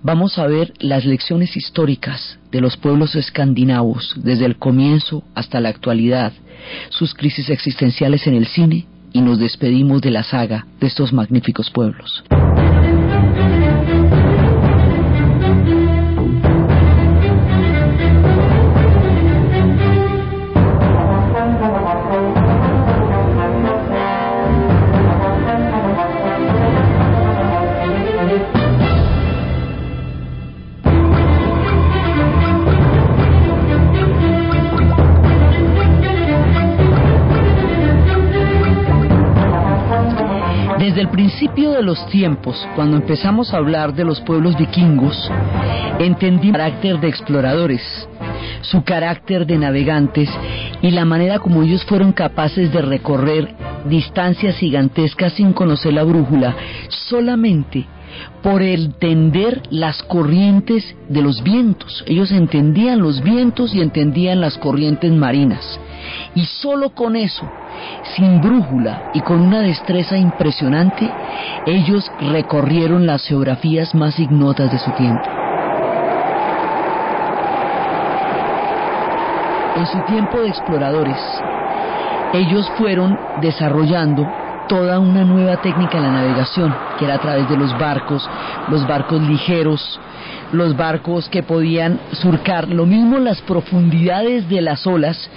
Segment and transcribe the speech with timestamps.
[0.03, 5.69] vamos a ver las lecciones históricas de los pueblos escandinavos desde el comienzo hasta la
[5.69, 6.33] actualidad,
[6.91, 11.71] sus crisis existenciales en el cine y nos despedimos de la saga de estos magníficos
[11.71, 12.25] pueblos.
[41.11, 45.29] El principio de los tiempos, cuando empezamos a hablar de los pueblos vikingos,
[45.99, 48.09] entendí su carácter de exploradores,
[48.61, 50.31] su carácter de navegantes
[50.81, 56.55] y la manera como ellos fueron capaces de recorrer distancias gigantescas sin conocer la brújula,
[56.89, 57.87] solamente
[58.41, 62.05] por entender las corrientes de los vientos.
[62.07, 65.81] Ellos entendían los vientos y entendían las corrientes marinas.
[66.37, 67.51] Y solo con eso,
[68.17, 71.11] sin brújula y con una destreza impresionante,
[71.67, 75.29] ellos recorrieron las geografías más ignotas de su tiempo.
[79.77, 81.19] En su tiempo de exploradores,
[82.35, 84.27] ellos fueron desarrollando
[84.69, 88.29] toda una nueva técnica en la navegación, que era a través de los barcos,
[88.69, 89.99] los barcos ligeros,
[90.53, 95.31] los barcos que podían surcar lo mismo las profundidades de las olas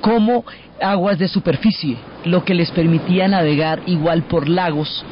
[0.00, 0.44] como
[0.80, 5.04] aguas de superficie, lo que les permitía navegar igual por lagos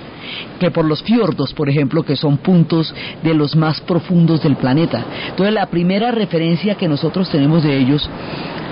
[0.61, 5.05] que por los fiordos, por ejemplo, que son puntos de los más profundos del planeta.
[5.29, 8.09] Entonces, la primera referencia que nosotros tenemos de ellos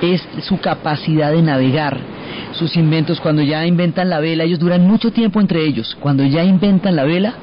[0.03, 1.99] es su capacidad de navegar,
[2.53, 3.21] sus inventos.
[3.21, 5.97] Cuando ya inventan la vela, ellos duran mucho tiempo entre ellos.
[6.01, 7.35] Cuando ya inventan la vela,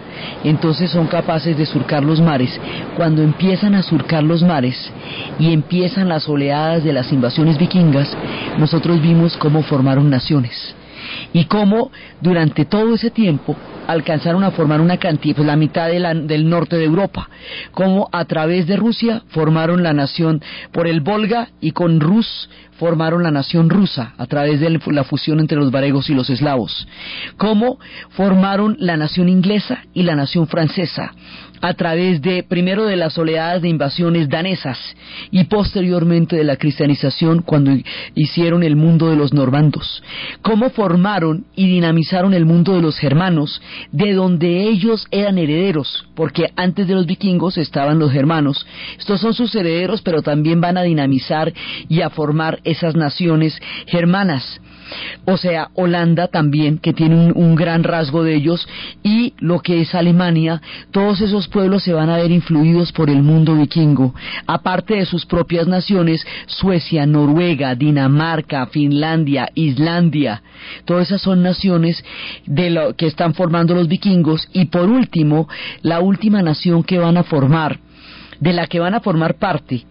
[0.43, 2.59] entonces son capaces de surcar los mares.
[2.95, 4.91] Cuando empiezan a surcar los mares
[5.39, 8.15] y empiezan las oleadas de las invasiones vikingas,
[8.57, 10.75] nosotros vimos cómo formaron naciones
[11.33, 13.57] y cómo durante todo ese tiempo
[13.87, 17.29] alcanzaron a formar una cantidad, pues la mitad del norte de Europa,
[17.71, 22.49] cómo a través de Rusia formaron la nación por el Volga y con Rus
[22.79, 26.87] formaron la nación rusa a través de la fusión entre los varegos y los eslavos,
[27.37, 27.79] cómo
[28.09, 31.13] formaron la nación inglesa y la nación francesa
[31.63, 34.77] a través de primero de las oleadas de invasiones danesas
[35.31, 37.71] y posteriormente de la cristianización cuando
[38.15, 40.03] hicieron el mundo de los normandos,
[40.41, 43.61] cómo formaron y dinamizaron el mundo de los germanos,
[43.93, 48.67] de donde ellos eran herederos, porque antes de los vikingos estaban los germanos.
[48.99, 51.53] Estos son sus herederos, pero también van a dinamizar
[51.87, 53.57] y a formar esas naciones
[53.87, 54.59] germanas.
[55.25, 58.67] O sea, Holanda también, que tiene un, gran rasgo de ellos,
[59.03, 60.61] y lo que es Alemania,
[60.91, 64.13] todos esos pueblos se van a ver influidos por el mundo vikingo.
[64.47, 70.41] Aparte de sus propias naciones, Suecia, Noruega, Dinamarca, Finlandia, Islandia,
[70.85, 72.03] todas esas son naciones
[72.45, 74.49] de lo que están formando los vikingos.
[74.51, 75.47] Y por último,
[75.81, 77.79] la última nación que van a formar,
[78.39, 79.85] de la que van a formar parte,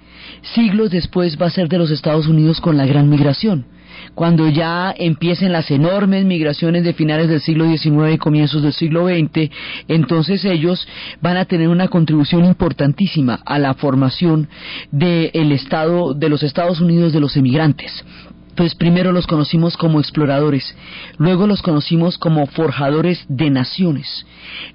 [0.55, 3.67] siglos después va a ser de los Estados Unidos con la gran migración
[4.15, 9.07] cuando ya empiecen las enormes migraciones de finales del siglo XIX y comienzos del siglo
[9.07, 9.51] XX,
[9.89, 10.87] entonces ellos
[11.21, 14.49] van a tener una contribución importantísima a la formación
[14.91, 18.05] del Estado, de los Estados Unidos de los emigrantes.
[18.51, 20.77] Entonces primero los conocimos como exploradores,
[21.17, 24.27] luego los conocimos como forjadores de naciones,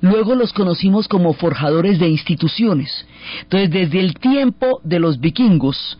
[0.01, 3.05] luego los conocimos como forjadores de instituciones.
[3.43, 5.99] Entonces desde el tiempo de los vikingos,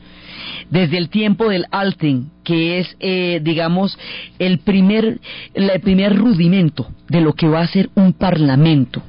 [0.69, 3.97] desde el tiempo del Alten, que es, eh, digamos,
[4.40, 5.20] el primer,
[5.53, 9.02] el primer rudimento de lo que va a ser un parlamento.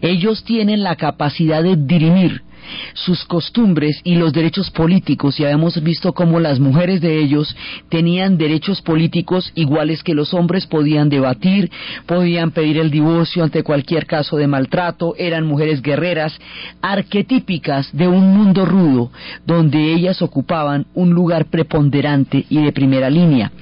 [0.00, 2.42] Ellos tienen la capacidad de dirimir
[2.94, 5.38] sus costumbres y los derechos políticos.
[5.38, 7.54] Ya hemos visto cómo las mujeres de ellos
[7.88, 11.70] tenían derechos políticos iguales que los hombres, podían debatir,
[12.06, 16.38] podían pedir el divorcio ante cualquier caso de maltrato, eran mujeres guerreras,
[16.80, 19.10] arquetípicas de un mundo rudo,
[19.46, 23.52] donde ellas ocupaban un lugar preponderante y de primera línea.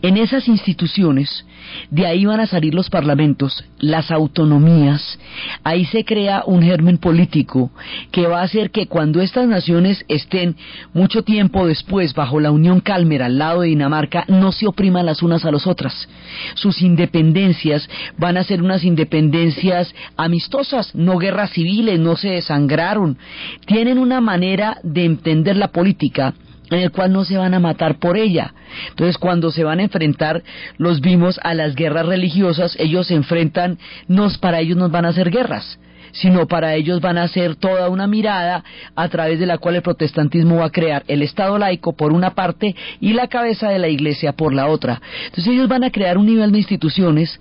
[0.00, 1.44] En esas instituciones,
[1.90, 5.18] de ahí van a salir los parlamentos, las autonomías,
[5.64, 7.72] ahí se crea un germen político
[8.12, 10.54] que va a hacer que cuando estas naciones estén
[10.94, 15.20] mucho tiempo después bajo la Unión Calmer al lado de Dinamarca, no se opriman las
[15.22, 16.08] unas a las otras.
[16.54, 23.18] Sus independencias van a ser unas independencias amistosas, no guerras civiles, no se desangraron.
[23.66, 26.34] Tienen una manera de entender la política
[26.70, 28.54] en el cual no se van a matar por ella.
[28.90, 30.42] Entonces, cuando se van a enfrentar,
[30.76, 35.08] los vimos a las guerras religiosas, ellos se enfrentan, nos, para ellos nos van a
[35.08, 35.78] hacer guerras
[36.12, 39.82] sino para ellos van a ser toda una mirada a través de la cual el
[39.82, 43.88] protestantismo va a crear el Estado laico por una parte y la cabeza de la
[43.88, 45.00] Iglesia por la otra.
[45.26, 47.40] Entonces ellos van a crear un nivel de instituciones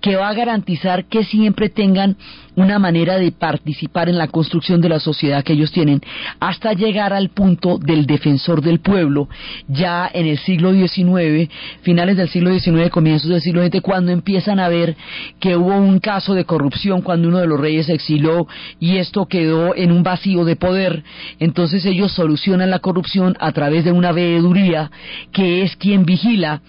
[0.00, 2.16] que va a garantizar que siempre tengan
[2.56, 6.00] una manera de participar en la construcción de la sociedad que ellos tienen,
[6.40, 9.28] hasta llegar al punto del defensor del pueblo,
[9.68, 11.50] ya en el siglo XIX,
[11.82, 14.96] finales del siglo XIX, comienzos del siglo XX, cuando empiezan a ver
[15.40, 18.46] que hubo un caso de corrupción cuando uno de los reyes se exiló
[18.80, 21.02] y esto quedó en un vacío de poder,
[21.38, 24.90] entonces ellos solucionan la corrupción a través de una veeduría
[25.32, 26.62] que es quien vigila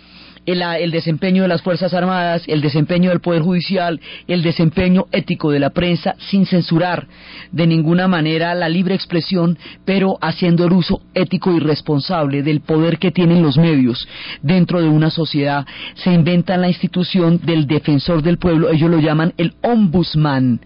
[0.45, 5.59] el, desempeño de las Fuerzas Armadas, el desempeño del Poder Judicial, el desempeño ético de
[5.59, 7.07] la prensa, sin censurar
[7.51, 12.97] de ninguna manera la libre expresión, pero haciendo el uso ético y responsable del poder
[12.99, 14.07] que tienen los medios
[14.41, 15.65] dentro de una sociedad.
[15.95, 20.61] Se inventa la institución del defensor del pueblo, ellos lo llaman el ombudsman.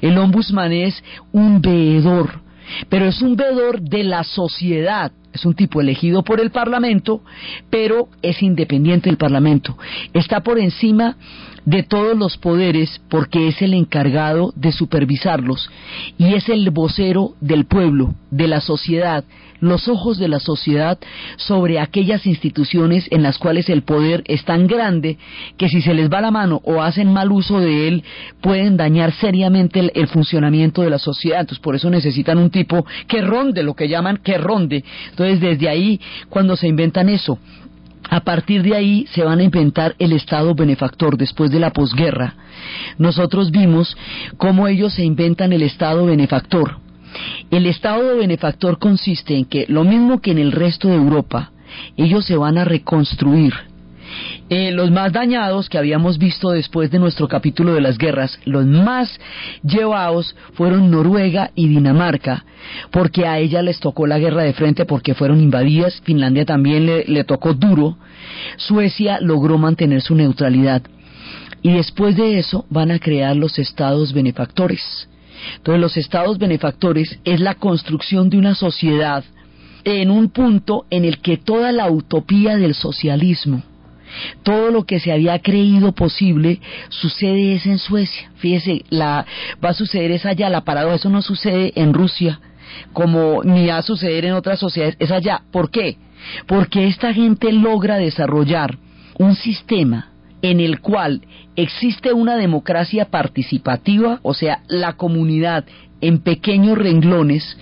[0.00, 2.40] El ombudsman es un veedor,
[2.88, 7.22] pero es un veedor de la sociedad es un tipo elegido por el Parlamento,
[7.70, 9.78] pero es independiente del Parlamento.
[10.12, 11.16] Está por encima
[11.64, 15.70] de todos los poderes porque es el encargado de supervisarlos
[16.18, 19.24] y es el vocero del pueblo, de la sociedad,
[19.60, 20.98] los ojos de la sociedad
[21.36, 25.18] sobre aquellas instituciones en las cuales el poder es tan grande
[25.56, 28.04] que si se les va la mano o hacen mal uso de él
[28.40, 31.40] pueden dañar seriamente el, funcionamiento de la sociedad.
[31.40, 34.82] Entonces por eso necesitan un tipo que ronde, lo que llaman que ronde.
[35.10, 37.38] Entonces desde ahí cuando se inventan eso,
[38.08, 42.34] a partir de ahí se van a inventar el Estado benefactor después de la posguerra.
[42.98, 43.96] Nosotros vimos
[44.36, 46.78] cómo ellos se inventan el Estado benefactor.
[47.50, 51.50] El Estado benefactor consiste en que, lo mismo que en el resto de Europa,
[51.96, 53.69] ellos se van a reconstruir.
[54.48, 58.66] Eh, los más dañados que habíamos visto después de nuestro capítulo de las guerras, los
[58.66, 59.18] más
[59.62, 62.44] llevados fueron Noruega y Dinamarca,
[62.90, 67.04] porque a ella les tocó la guerra de frente porque fueron invadidas, Finlandia también le,
[67.04, 67.96] le tocó duro,
[68.56, 70.82] Suecia logró mantener su neutralidad.
[71.62, 75.08] Y después de eso van a crear los estados benefactores.
[75.56, 79.24] Entonces los estados benefactores es la construcción de una sociedad
[79.84, 83.62] en un punto en el que toda la utopía del socialismo,
[84.42, 88.30] todo lo que se había creído posible sucede es en Suecia.
[88.36, 89.26] Fíjese, la,
[89.64, 92.40] va a suceder es allá, la paradoja, eso no sucede en Rusia,
[92.92, 95.42] como ni va a suceder en otras sociedades, es allá.
[95.50, 95.96] ¿Por qué?
[96.46, 98.78] Porque esta gente logra desarrollar
[99.18, 100.09] un sistema
[100.42, 101.22] en el cual
[101.56, 105.64] existe una democracia participativa, o sea, la comunidad
[106.00, 107.56] en pequeños renglones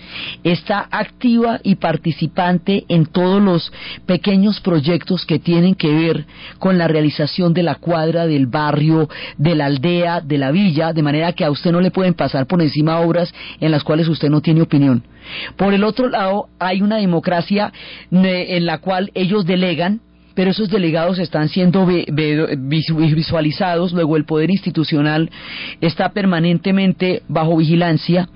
[0.45, 3.73] está activa y participante en todos los
[4.07, 6.25] pequeños proyectos que tienen que ver
[6.59, 11.03] con la realización de la cuadra, del barrio, de la aldea, de la villa, de
[11.03, 14.31] manera que a usted no le pueden pasar por encima obras en las cuales usted
[14.31, 15.03] no tiene opinión.
[15.57, 17.73] Por el otro lado, hay una democracia
[18.11, 20.01] eh, en la cual ellos delegan
[20.39, 25.29] pero esos delegados están siendo visualizados, luego el poder institucional
[25.81, 28.29] está permanentemente bajo vigilancia,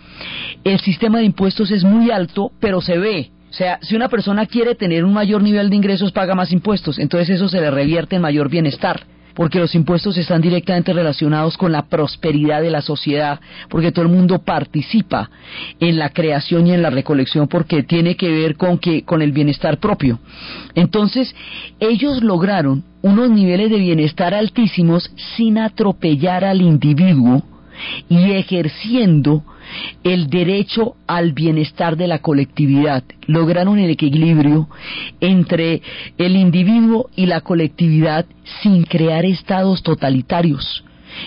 [0.64, 3.30] el sistema de impuestos es muy alto, pero se ve.
[3.48, 6.98] O sea, si una persona quiere tener un mayor nivel de ingresos, paga más impuestos,
[6.98, 11.72] entonces eso se le revierte en mayor bienestar porque los impuestos están directamente relacionados con
[11.72, 15.30] la prosperidad de la sociedad, porque todo el mundo participa
[15.80, 19.32] en la creación y en la recolección porque tiene que ver con que con el
[19.32, 20.18] bienestar propio.
[20.74, 21.34] Entonces,
[21.80, 27.42] ellos lograron unos niveles de bienestar altísimos sin atropellar al individuo
[28.08, 29.44] y ejerciendo
[30.04, 33.04] el derecho al bienestar de la colectividad.
[33.26, 34.68] Lograron el equilibrio
[35.20, 35.82] entre
[36.18, 38.26] el individuo y la colectividad
[38.62, 40.84] sin crear estados totalitarios.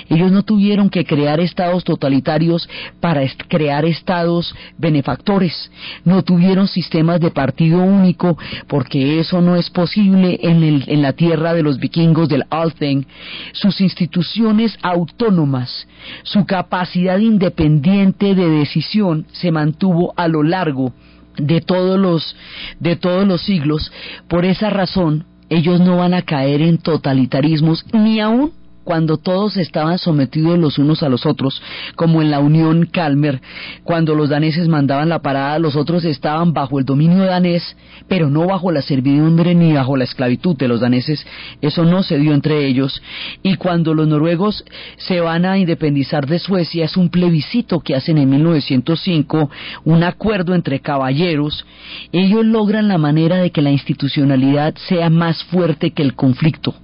[0.09, 2.67] Ellos no tuvieron que crear estados totalitarios
[2.99, 5.71] para crear estados benefactores.
[6.03, 8.37] No tuvieron sistemas de partido único
[8.67, 13.05] porque eso no es posible en, en la tierra de los vikingos del Althing.
[13.53, 15.87] Sus instituciones autónomas,
[16.23, 20.93] su capacidad independiente de decisión se mantuvo a lo largo
[21.37, 22.35] de todos los
[22.79, 23.91] de todos los siglos.
[24.27, 28.51] Por esa razón, ellos no van a caer en totalitarismos ni aún
[28.85, 31.61] cuando todos estaban sometidos los unos a los otros,
[31.95, 33.41] como en la Unión Kalmer,
[33.83, 37.75] cuando los daneses mandaban la parada, los otros estaban bajo el dominio danés,
[38.07, 41.25] pero no bajo la servidumbre ni bajo la esclavitud de los daneses,
[41.61, 43.01] eso no se dio entre ellos,
[43.41, 44.63] y cuando los noruegos
[44.97, 49.49] se van a independizar de Suecia, es un plebiscito que hacen en 1905,
[49.83, 51.65] un acuerdo entre caballeros,
[52.11, 56.75] ellos logran la manera de que la institucionalidad sea más fuerte que el conflicto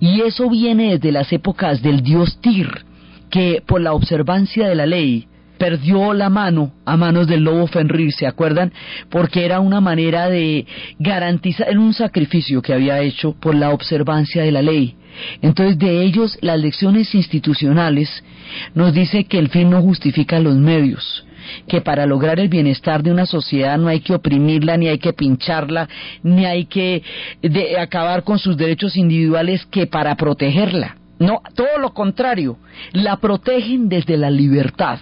[0.00, 2.84] y eso viene desde las épocas del dios Tyr,
[3.30, 5.26] que por la observancia de la ley
[5.58, 8.72] perdió la mano a manos del lobo Fenrir, ¿se acuerdan?
[9.10, 10.66] Porque era una manera de
[10.98, 14.96] garantizar, era un sacrificio que había hecho por la observancia de la ley.
[15.40, 18.22] Entonces de ellos las lecciones institucionales
[18.74, 21.25] nos dice que el fin no justifica los medios
[21.68, 25.12] que para lograr el bienestar de una sociedad no hay que oprimirla, ni hay que
[25.12, 25.88] pincharla,
[26.22, 27.02] ni hay que
[27.78, 30.96] acabar con sus derechos individuales que para protegerla.
[31.18, 32.58] No, todo lo contrario,
[32.92, 34.98] la protegen desde la libertad.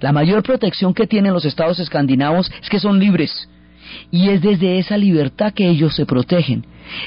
[0.00, 3.48] La mayor protección que tienen los estados escandinavos es que son libres.
[4.10, 6.64] Y es desde esa libertad que ellos se protegen,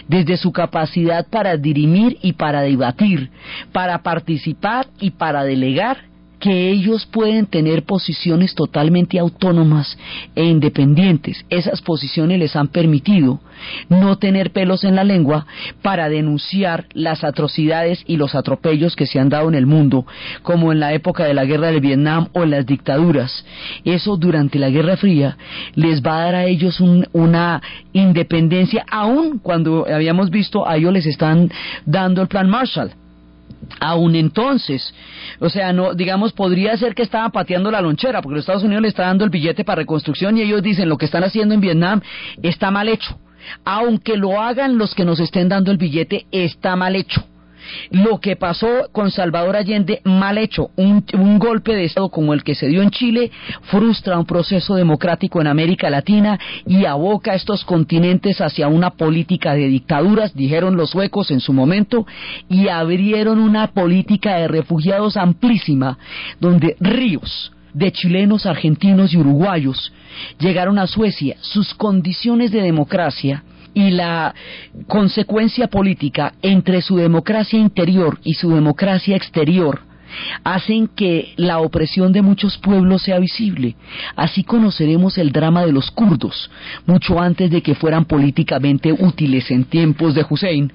[0.08, 3.30] desde su capacidad para dirimir y para debatir,
[3.72, 6.11] para participar y para delegar
[6.42, 9.98] que ellos pueden tener posiciones totalmente autónomas
[10.36, 11.46] e independientes.
[11.50, 13.40] Esas posiciones les han permitido
[13.90, 15.46] no tener pelos en la lengua
[15.84, 20.08] para denunciar las atrocidades y los atropellos que se han dado en el mundo,
[20.42, 23.46] como en la época de la guerra del Vietnam o en las dictaduras.
[23.86, 25.38] Eso durante la Guerra Fría
[25.76, 26.82] les va a dar a ellos
[27.14, 27.62] una
[27.94, 31.52] independencia, aun cuando habíamos visto a ellos les están
[31.86, 32.94] dando el plan Marshall
[33.80, 34.94] aún entonces.
[35.40, 38.82] O sea, no, digamos, podría ser que estaban pateando la lonchera, porque los Estados Unidos
[38.82, 41.62] le está dando el billete para reconstrucción y ellos dicen lo que están haciendo en
[41.62, 42.02] Vietnam
[42.42, 43.18] está mal hecho.
[43.66, 47.24] Aunque lo hagan los que nos estén dando el billete, está mal hecho.
[47.90, 51.02] Lo que pasó con Salvador Allende, mal hecho, un,
[51.40, 53.32] golpe de Estado como el que se dio en Chile,
[53.64, 59.54] frustra un proceso democrático en América Latina y aboca a estos continentes hacia una política
[59.54, 62.06] de dictaduras, dijeron los suecos en su momento,
[62.50, 65.98] y abrieron una política de refugiados amplísima,
[66.40, 69.94] donde ríos, de chilenos, argentinos y uruguayos
[70.40, 74.34] llegaron a Suecia, sus condiciones de democracia y la
[74.88, 79.92] consecuencia política entre su democracia interior y su democracia exterior
[80.44, 83.76] hacen que la opresión de muchos pueblos sea visible.
[84.16, 86.50] Así conoceremos el drama de los kurdos,
[86.86, 90.72] mucho antes de que fueran políticamente útiles en tiempos de Hussein.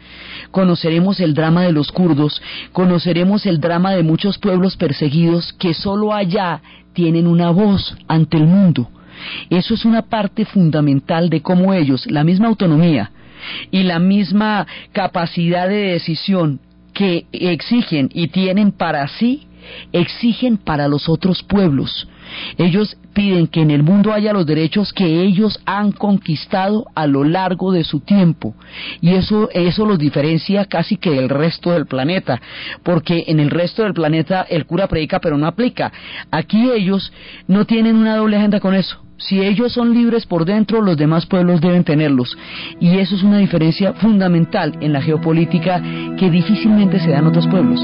[0.51, 2.41] Conoceremos el drama de los kurdos,
[2.73, 6.63] conoceremos el drama de muchos pueblos perseguidos que solo allá
[6.93, 8.91] tienen una voz ante el mundo.
[9.51, 13.11] Eso es una parte fundamental de cómo ellos, la misma autonomía
[13.71, 16.61] y la misma capacidad de decisión
[16.93, 19.47] que exigen y tienen para sí,
[19.93, 22.09] exigen para los otros pueblos.
[22.59, 27.23] Ellos piden que en el mundo haya los derechos que ellos han conquistado a lo
[27.25, 28.55] largo de su tiempo.
[29.01, 32.41] Y eso, eso los diferencia casi que del resto del planeta,
[32.83, 35.93] porque en el resto del planeta el cura predica pero no aplica.
[36.31, 37.13] Aquí ellos
[37.47, 39.06] no tienen una doble agenda con eso.
[39.19, 42.37] Si ellos son libres por dentro, los demás pueblos deben tenerlos.
[42.81, 45.83] Y eso es una diferencia fundamental en la geopolítica
[46.19, 47.81] que difícilmente se da en otros pueblos.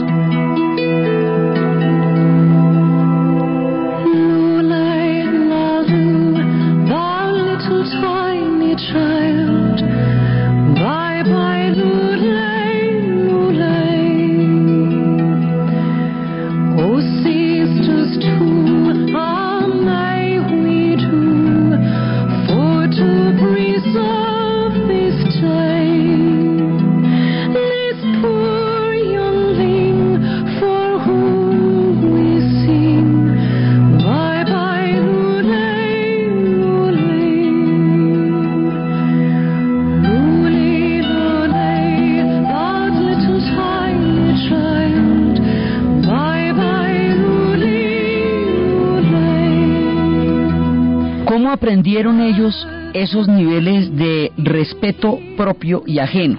[51.92, 56.38] Aprendieron ellos esos niveles de respeto propio y ajeno?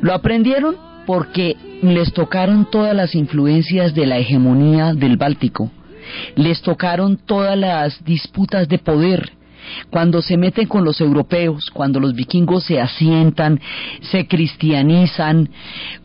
[0.00, 5.68] Lo aprendieron porque les tocaron todas las influencias de la hegemonía del Báltico,
[6.36, 9.32] les tocaron todas las disputas de poder,
[9.90, 13.60] cuando se meten con los europeos, cuando los vikingos se asientan,
[14.00, 15.48] se cristianizan,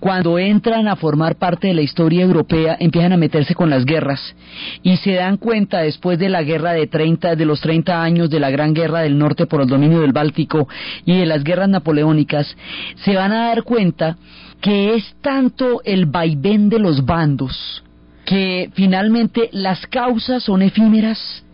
[0.04, 4.36] cuando entran a formar parte de la historia europea, empiezan a meterse con las guerras
[4.82, 8.42] y se dan cuenta después de la guerra de 30, de los 30 años de
[8.42, 10.68] la Gran Guerra del Norte por el dominio del Báltico
[11.06, 12.54] y de las guerras napoleónicas,
[12.96, 14.18] se van a dar cuenta
[14.60, 17.82] que es tanto el vaivén de los bandos
[18.26, 21.46] que finalmente las causas son efímeras,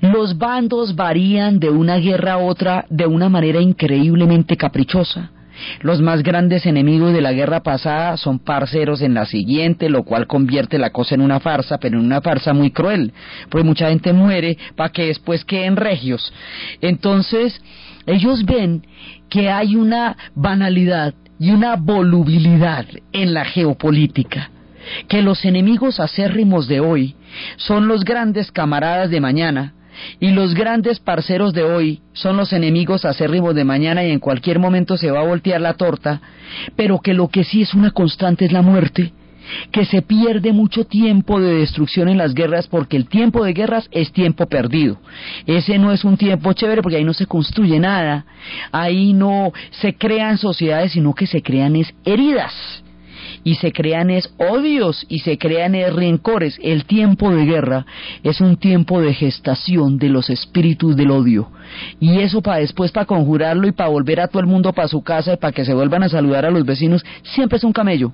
[0.00, 5.32] los bandos varían de una guerra a otra de una manera increíblemente caprichosa.
[5.80, 10.26] Los más grandes enemigos de la guerra pasada son parceros en la siguiente, lo cual
[10.26, 13.12] convierte la cosa en una farsa, pero en una farsa muy cruel,
[13.48, 16.32] porque mucha gente muere para que después queden regios.
[16.80, 17.60] Entonces,
[18.06, 18.86] ellos ven
[19.28, 24.50] que hay una banalidad y una volubilidad en la geopolítica,
[25.08, 27.14] que los enemigos acérrimos de hoy
[27.56, 29.74] son los grandes camaradas de mañana,
[30.20, 34.58] y los grandes parceros de hoy son los enemigos acérrimos de mañana y en cualquier
[34.58, 36.20] momento se va a voltear la torta,
[36.76, 39.12] pero que lo que sí es una constante es la muerte,
[39.70, 43.88] que se pierde mucho tiempo de destrucción en las guerras porque el tiempo de guerras
[43.92, 44.98] es tiempo perdido.
[45.46, 48.26] Ese no es un tiempo chévere porque ahí no se construye nada,
[48.72, 52.82] ahí no se crean sociedades, sino que se crean es heridas
[53.46, 56.58] y se crean es odios y se crean es rencores.
[56.60, 57.86] El tiempo de guerra
[58.24, 61.48] es un tiempo de gestación de los espíritus del odio.
[62.00, 65.02] Y eso para después, para conjurarlo y para volver a todo el mundo para su
[65.02, 68.12] casa y para que se vuelvan a saludar a los vecinos, siempre es un camello.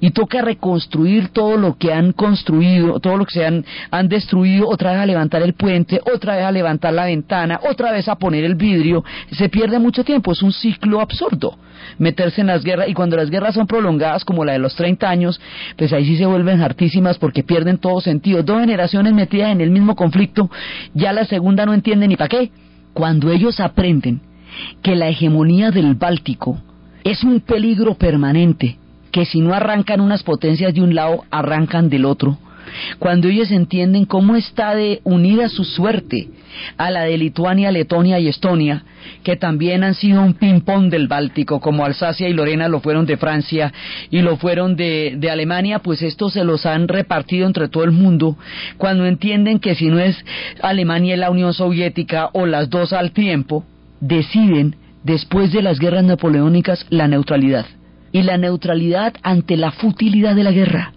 [0.00, 4.68] Y toca reconstruir todo lo que han construido, todo lo que se han, han destruido,
[4.68, 8.16] otra vez a levantar el puente, otra vez a levantar la ventana, otra vez a
[8.16, 9.04] poner el vidrio.
[9.30, 11.56] Se pierde mucho tiempo, es un ciclo absurdo
[11.98, 15.08] meterse en las guerras y cuando las guerras son prolongadas como la de los 30
[15.08, 15.40] años,
[15.76, 18.42] pues ahí sí se vuelven hartísimas porque pierden todo sentido.
[18.42, 20.50] Dos generaciones metidas en el mismo conflicto,
[20.94, 22.50] ya la segunda no entiende ni para qué.
[22.92, 24.20] Cuando ellos aprenden
[24.82, 26.58] que la hegemonía del Báltico
[27.04, 28.76] es un peligro permanente,
[29.10, 32.38] que si no arrancan unas potencias de un lado, arrancan del otro,
[32.98, 36.28] cuando ellos entienden cómo está de unida su suerte
[36.76, 38.84] a la de Lituania, Letonia y Estonia,
[39.22, 43.16] que también han sido un ping-pong del Báltico, como Alsacia y Lorena lo fueron de
[43.16, 43.72] Francia
[44.10, 47.92] y lo fueron de, de Alemania, pues estos se los han repartido entre todo el
[47.92, 48.36] mundo,
[48.76, 50.22] cuando entienden que si no es
[50.60, 53.64] Alemania y la Unión Soviética o las dos al tiempo,
[54.00, 57.66] deciden, después de las guerras napoleónicas, la neutralidad.
[58.12, 60.92] Y la neutralidad ante la futilidad de la guerra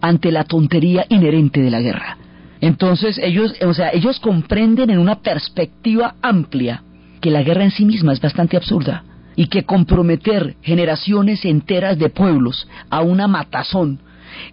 [0.00, 2.16] ante la tontería inherente de la guerra.
[2.60, 6.82] Entonces ellos, o sea, ellos comprenden en una perspectiva amplia
[7.20, 9.04] que la guerra en sí misma es bastante absurda
[9.36, 14.00] y que comprometer generaciones enteras de pueblos a una matazón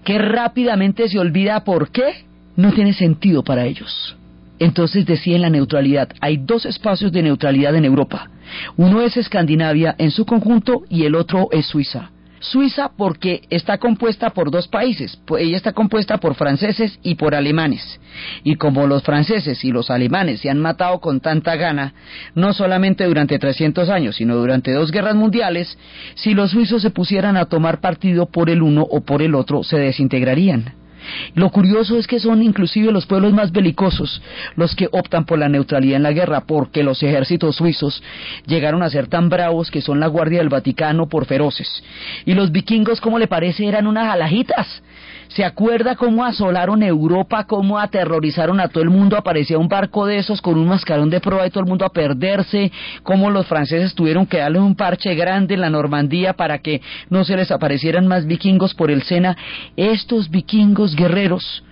[0.03, 4.15] que rápidamente se olvida por qué no tiene sentido para ellos.
[4.59, 6.09] Entonces deciden la neutralidad.
[6.19, 8.29] Hay dos espacios de neutralidad en Europa.
[8.75, 12.09] Uno es Escandinavia en su conjunto y el otro es Suiza.
[12.39, 17.33] Suiza porque está compuesta por dos países, pues ella está compuesta por franceses y por
[17.33, 17.99] alemanes.
[18.43, 21.93] Y como los franceses y los alemanes se han matado con tanta gana,
[22.35, 25.77] no solamente durante 300 años, sino durante dos guerras mundiales,
[26.15, 29.63] si los suizos se pusieran a tomar partido por el uno o por el otro,
[29.63, 30.86] se desintegrarían.
[31.35, 34.21] Lo curioso es que son inclusive los pueblos más belicosos
[34.55, 38.01] los que optan por la neutralidad en la guerra, porque los ejércitos suizos
[38.45, 41.83] llegaron a ser tan bravos que son la Guardia del Vaticano por feroces.
[42.25, 44.81] Y los vikingos, como le parece, eran unas alajitas
[45.29, 49.17] ¿Se acuerda cómo asolaron Europa, cómo aterrorizaron a todo el mundo?
[49.17, 51.89] Aparecía un barco de esos con un mascarón de proa y todo el mundo a
[51.89, 52.71] perderse,
[53.03, 57.23] cómo los franceses tuvieron que darle un parche grande en la Normandía para que no
[57.23, 59.37] se les aparecieran más vikingos por el Sena.
[59.75, 61.63] Estos vikingos guerreros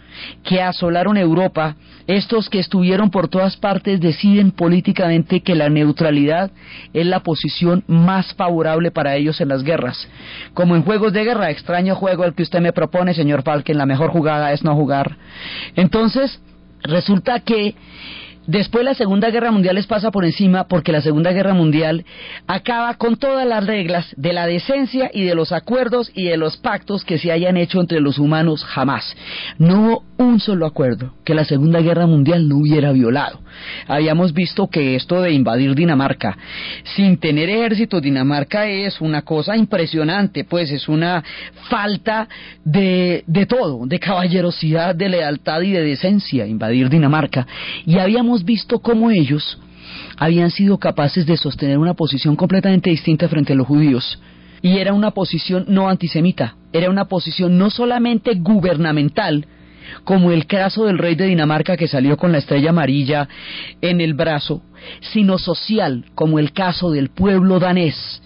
[0.43, 1.75] que asolaron Europa,
[2.07, 6.51] estos que estuvieron por todas partes, deciden políticamente que la neutralidad
[6.93, 10.07] es la posición más favorable para ellos en las guerras.
[10.53, 13.85] Como en juegos de guerra, extraño juego el que usted me propone, señor Falken, la
[13.85, 15.17] mejor jugada es no jugar.
[15.75, 16.39] Entonces,
[16.83, 17.75] resulta que
[18.47, 22.05] Después la Segunda Guerra Mundial les pasa por encima porque la Segunda Guerra Mundial
[22.45, 26.57] acaba con todas las reglas de la decencia y de los acuerdos y de los
[26.57, 29.15] pactos que se hayan hecho entre los humanos jamás.
[29.57, 33.39] No hubo un solo acuerdo que la Segunda Guerra Mundial no hubiera violado.
[33.87, 36.37] Habíamos visto que esto de invadir Dinamarca
[36.95, 41.23] sin tener ejército Dinamarca es una cosa impresionante, pues es una
[41.69, 42.27] falta
[42.63, 47.45] de, de todo, de caballerosidad, de lealtad y de decencia invadir Dinamarca.
[47.85, 49.59] Y habíamos visto cómo ellos
[50.17, 54.19] habían sido capaces de sostener una posición completamente distinta frente a los judíos.
[54.61, 59.45] Y era una posición no antisemita, era una posición no solamente gubernamental,
[60.03, 63.27] como el caso del rey de Dinamarca que salió con la estrella amarilla
[63.81, 64.61] en el brazo,
[65.13, 68.21] sino social, como el caso del pueblo danés,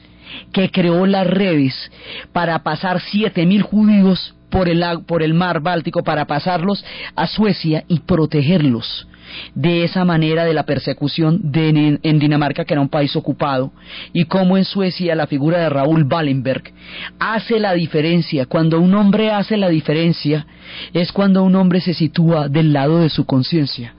[0.54, 1.92] que creó las redes
[2.34, 6.84] para pasar siete mil judíos por el, por el mar Báltico, para pasarlos
[7.16, 9.09] a Suecia y protegerlos
[9.56, 13.72] de esa manera de la persecución de, en Dinamarca, que era un país ocupado,
[14.14, 16.64] y como en Suecia la figura de Raúl Wallenberg
[17.20, 18.46] hace la diferencia.
[18.46, 20.46] Cuando un hombre hace la diferencia,
[20.94, 23.94] es cuando un hombre se sitúa del lado de su conciencia.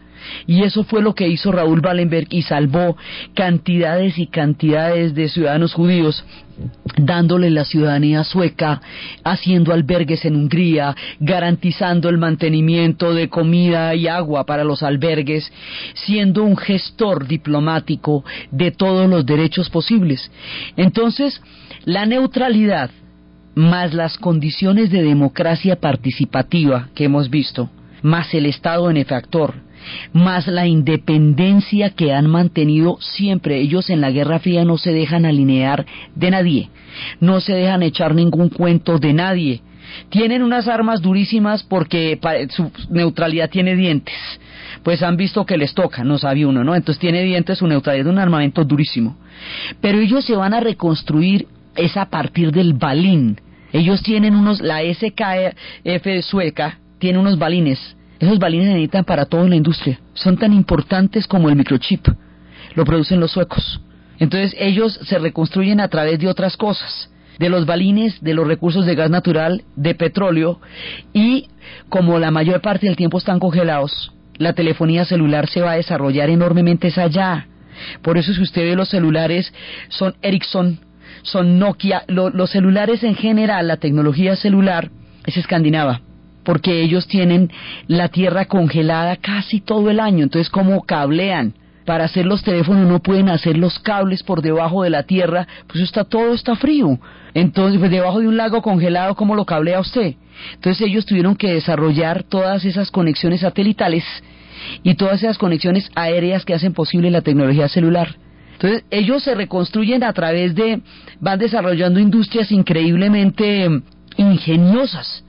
[0.46, 2.96] Y eso fue lo que hizo Raúl Wallenberg y salvó
[3.34, 6.24] cantidades y cantidades de ciudadanos judíos
[6.96, 8.80] dándole la ciudadanía sueca,
[9.24, 15.50] haciendo albergues en Hungría, garantizando el mantenimiento de comida y agua para los albergues,
[15.94, 20.30] siendo un gestor diplomático de todos los derechos posibles.
[20.76, 21.40] Entonces,
[21.84, 22.90] la neutralidad
[23.54, 27.68] más las condiciones de democracia participativa que hemos visto,
[28.02, 29.54] más el Estado benefactor,
[30.12, 33.60] más la independencia que han mantenido siempre.
[33.60, 36.70] Ellos en la Guerra Fría no se dejan alinear de nadie,
[37.20, 39.62] no se dejan echar ningún cuento de nadie.
[40.08, 42.18] Tienen unas armas durísimas porque
[42.50, 44.14] su neutralidad tiene dientes.
[44.84, 46.74] Pues han visto que les toca, no sabe uno, ¿no?
[46.74, 49.16] Entonces tiene dientes, su neutralidad es un armamento durísimo.
[49.80, 53.40] Pero ellos se van a reconstruir es a partir del balín.
[53.72, 59.56] Ellos tienen unos, la SKF sueca tiene unos balines esos balines necesitan para toda la
[59.56, 59.98] industria.
[60.12, 62.06] Son tan importantes como el microchip.
[62.74, 63.80] Lo producen los suecos.
[64.18, 68.84] Entonces ellos se reconstruyen a través de otras cosas, de los balines, de los recursos
[68.84, 70.60] de gas natural, de petróleo,
[71.14, 71.48] y
[71.88, 76.28] como la mayor parte del tiempo están congelados, la telefonía celular se va a desarrollar
[76.28, 77.46] enormemente allá.
[78.02, 79.54] Por eso si usted ve los celulares
[79.88, 80.80] son Ericsson,
[81.22, 84.90] son Nokia, los celulares en general, la tecnología celular
[85.24, 86.02] es escandinava
[86.44, 87.50] porque ellos tienen
[87.86, 91.54] la tierra congelada casi todo el año, entonces ¿cómo cablean?
[91.84, 95.82] Para hacer los teléfonos no pueden hacer los cables por debajo de la tierra, pues
[95.82, 96.98] está todo está frío.
[97.34, 100.14] Entonces, pues debajo de un lago congelado, ¿cómo lo cablea usted?
[100.54, 104.04] Entonces ellos tuvieron que desarrollar todas esas conexiones satelitales
[104.82, 108.14] y todas esas conexiones aéreas que hacen posible la tecnología celular.
[108.52, 110.82] Entonces ellos se reconstruyen a través de,
[111.18, 113.68] van desarrollando industrias increíblemente
[114.16, 115.24] ingeniosas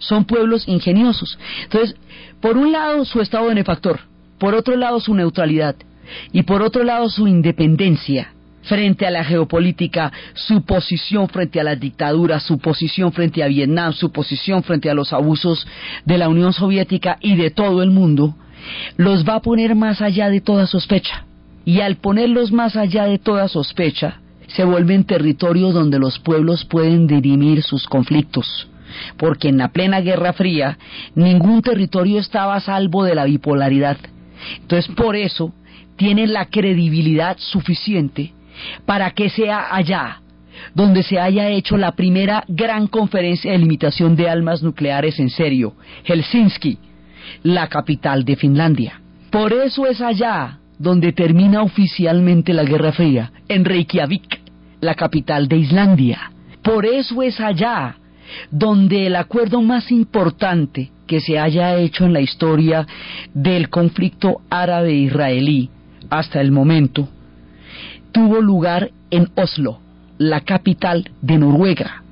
[0.00, 1.38] son pueblos ingeniosos.
[1.62, 1.94] Entonces,
[2.40, 4.00] por un lado su estado benefactor,
[4.38, 5.76] por otro lado su neutralidad
[6.32, 8.32] y por otro lado su independencia
[8.62, 13.92] frente a la geopolítica, su posición frente a las dictaduras, su posición frente a Vietnam,
[13.92, 15.66] su posición frente a los abusos
[16.04, 18.34] de la Unión Soviética y de todo el mundo,
[18.96, 21.24] los va a poner más allá de toda sospecha.
[21.64, 27.06] Y al ponerlos más allá de toda sospecha, se vuelven territorios donde los pueblos pueden
[27.06, 28.69] dirimir sus conflictos
[29.16, 30.78] porque en la plena Guerra Fría
[31.14, 33.96] ningún territorio estaba a salvo de la bipolaridad.
[34.60, 35.52] Entonces, por eso
[35.96, 38.32] tienen la credibilidad suficiente
[38.86, 40.20] para que sea allá
[40.74, 45.74] donde se haya hecho la primera gran conferencia de limitación de almas nucleares en serio,
[46.04, 46.78] Helsinki,
[47.42, 49.00] la capital de Finlandia.
[49.30, 54.40] Por eso es allá donde termina oficialmente la Guerra Fría, en Reykjavik,
[54.80, 56.32] la capital de Islandia.
[56.62, 57.96] Por eso es allá
[58.50, 62.86] donde el acuerdo más importante que se haya hecho en la historia
[63.34, 65.70] del conflicto árabe-israelí
[66.08, 67.08] hasta el momento
[68.12, 69.80] tuvo lugar en Oslo,
[70.18, 72.02] la capital de Noruega.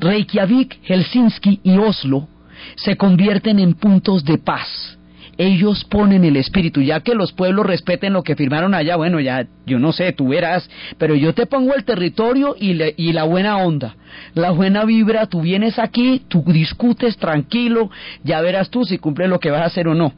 [0.00, 2.28] Reykjavik, Helsinki y Oslo
[2.76, 4.98] se convierten en puntos de paz
[5.42, 9.46] ellos ponen el espíritu, ya que los pueblos respeten lo que firmaron allá, bueno, ya
[9.66, 13.56] yo no sé, tú verás, pero yo te pongo el territorio y, y la buena
[13.58, 13.96] onda,
[14.34, 17.90] la buena vibra, tú vienes aquí, tú discutes tranquilo,
[18.22, 20.12] ya verás tú si cumple lo que vas a hacer o no.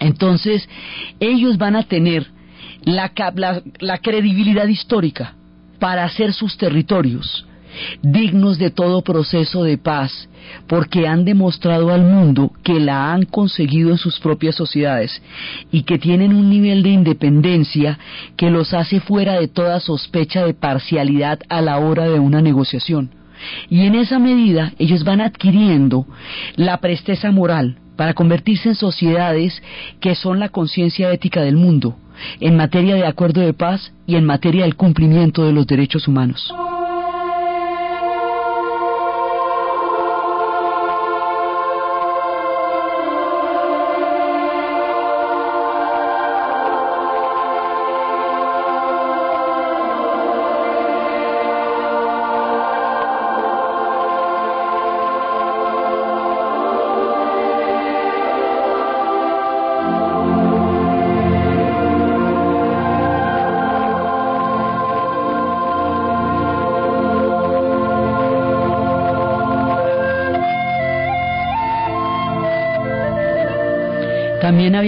[0.00, 0.68] Entonces,
[1.18, 2.28] ellos van a tener
[2.82, 3.10] la,
[3.80, 5.34] la credibilidad histórica
[5.80, 7.47] para hacer sus territorios
[8.02, 10.28] dignos de todo proceso de paz,
[10.66, 15.22] porque han demostrado al mundo que la han conseguido en sus propias sociedades
[15.70, 17.98] y que tienen un nivel de independencia
[18.36, 23.10] que los hace fuera de toda sospecha de parcialidad a la hora de una negociación.
[23.68, 26.06] Y en esa medida ellos van adquiriendo
[26.56, 29.60] la presteza moral para convertirse en sociedades
[30.00, 31.96] que son la conciencia ética del mundo,
[32.40, 36.52] en materia de acuerdo de paz y en materia del cumplimiento de los derechos humanos.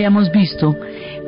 [0.00, 0.74] Habíamos visto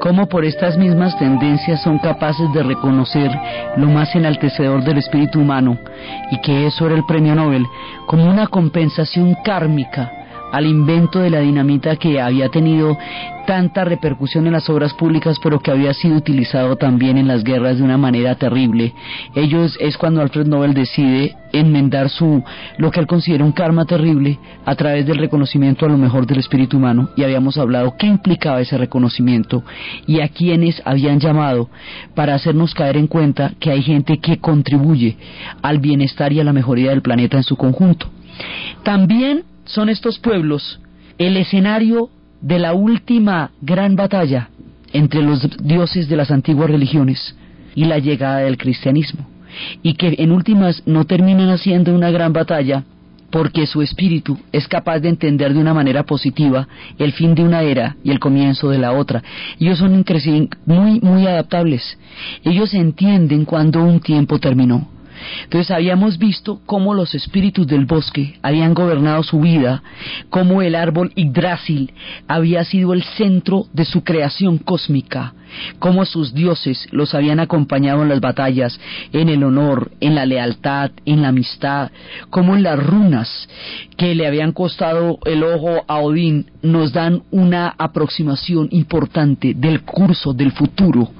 [0.00, 3.30] cómo por estas mismas tendencias son capaces de reconocer
[3.76, 5.76] lo más enaltecedor del espíritu humano
[6.30, 7.66] y que eso era el premio Nobel
[8.06, 10.10] como una compensación kármica
[10.52, 12.96] al invento de la dinamita que había tenido
[13.52, 17.76] tanta repercusión en las obras públicas, pero que había sido utilizado también en las guerras
[17.76, 18.94] de una manera terrible.
[19.34, 22.42] Ellos es cuando Alfred Nobel decide enmendar su
[22.78, 26.38] lo que él considera un karma terrible a través del reconocimiento a lo mejor del
[26.38, 29.62] espíritu humano y habíamos hablado qué implicaba ese reconocimiento
[30.06, 31.68] y a quienes habían llamado
[32.14, 35.18] para hacernos caer en cuenta que hay gente que contribuye
[35.60, 38.06] al bienestar y a la mejoría del planeta en su conjunto.
[38.82, 40.80] También son estos pueblos
[41.18, 42.08] el escenario
[42.42, 44.50] de la última gran batalla
[44.92, 47.34] entre los dioses de las antiguas religiones
[47.74, 49.26] y la llegada del cristianismo,
[49.82, 52.84] y que en últimas no terminan haciendo una gran batalla
[53.30, 57.62] porque su espíritu es capaz de entender de una manera positiva el fin de una
[57.62, 59.22] era y el comienzo de la otra.
[59.58, 60.04] Ellos son
[60.66, 61.98] muy, muy adaptables.
[62.44, 64.91] Ellos entienden cuando un tiempo terminó
[65.44, 69.82] entonces habíamos visto cómo los espíritus del bosque habían gobernado su vida,
[70.30, 71.92] cómo el árbol Yggdrasil
[72.28, 75.34] había sido el centro de su creación cósmica,
[75.78, 78.78] cómo sus dioses los habían acompañado en las batallas,
[79.12, 81.90] en el honor, en la lealtad, en la amistad,
[82.30, 83.48] como en las runas
[83.96, 90.32] que le habían costado el ojo a Odín nos dan una aproximación importante del curso
[90.32, 91.10] del futuro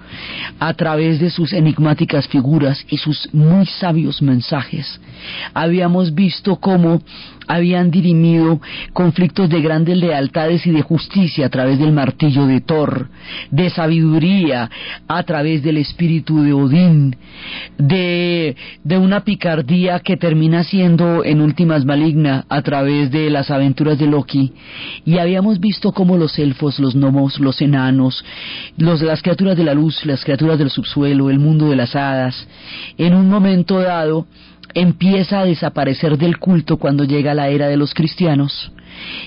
[0.58, 5.00] a través de sus enigmáticas figuras y sus muy sabios mensajes.
[5.54, 7.02] Habíamos visto cómo
[7.46, 8.60] habían dirimido
[8.92, 13.08] conflictos de grandes lealtades y de justicia a través del martillo de Thor,
[13.50, 14.70] de sabiduría
[15.08, 17.16] a través del espíritu de Odín,
[17.78, 23.98] de, de una picardía que termina siendo en últimas maligna a través de las aventuras
[23.98, 24.52] de Loki.
[25.04, 28.24] Y habíamos visto cómo los elfos, los gnomos, los enanos,
[28.76, 32.46] los, las criaturas de la luz, las criaturas del subsuelo, el mundo de las hadas,
[32.98, 34.26] en un momento dado
[34.74, 38.72] empieza a desaparecer del culto cuando llega la era de los cristianos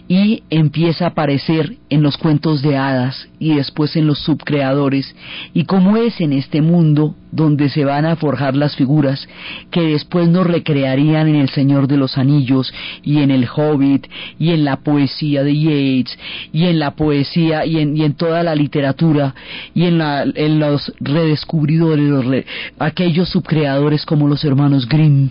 [0.07, 5.15] y empieza a aparecer en los cuentos de hadas y después en los subcreadores.
[5.53, 9.27] Y como es en este mundo donde se van a forjar las figuras
[9.71, 14.07] que después nos recrearían en El Señor de los Anillos y en El Hobbit
[14.39, 16.17] y en la poesía de Yeats
[16.53, 19.35] y en la poesía y en, toda la literatura
[19.73, 22.45] y en, en los redescubridores,
[22.79, 25.29] aquellos subcreadores como los hermanos Grimm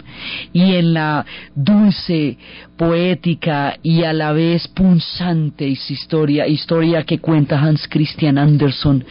[0.52, 2.36] y en la dulce
[2.76, 9.04] poética y a la vez punzante historia, historia que cuenta Hans Christian Andersen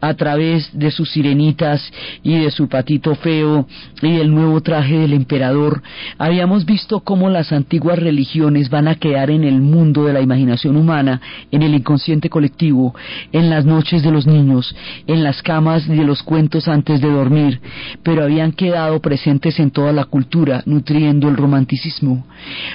[0.00, 3.66] a través de sus sirenitas y de su patito feo
[4.02, 5.82] y del nuevo traje del emperador,
[6.18, 10.76] habíamos visto cómo las antiguas religiones van a quedar en el mundo de la imaginación
[10.76, 12.94] humana, en el inconsciente colectivo,
[13.32, 14.74] en las noches de los niños,
[15.06, 17.60] en las camas de los cuentos antes de dormir,
[18.02, 22.26] pero habían quedado presentes en toda la cultura, nutriendo el romanticismo,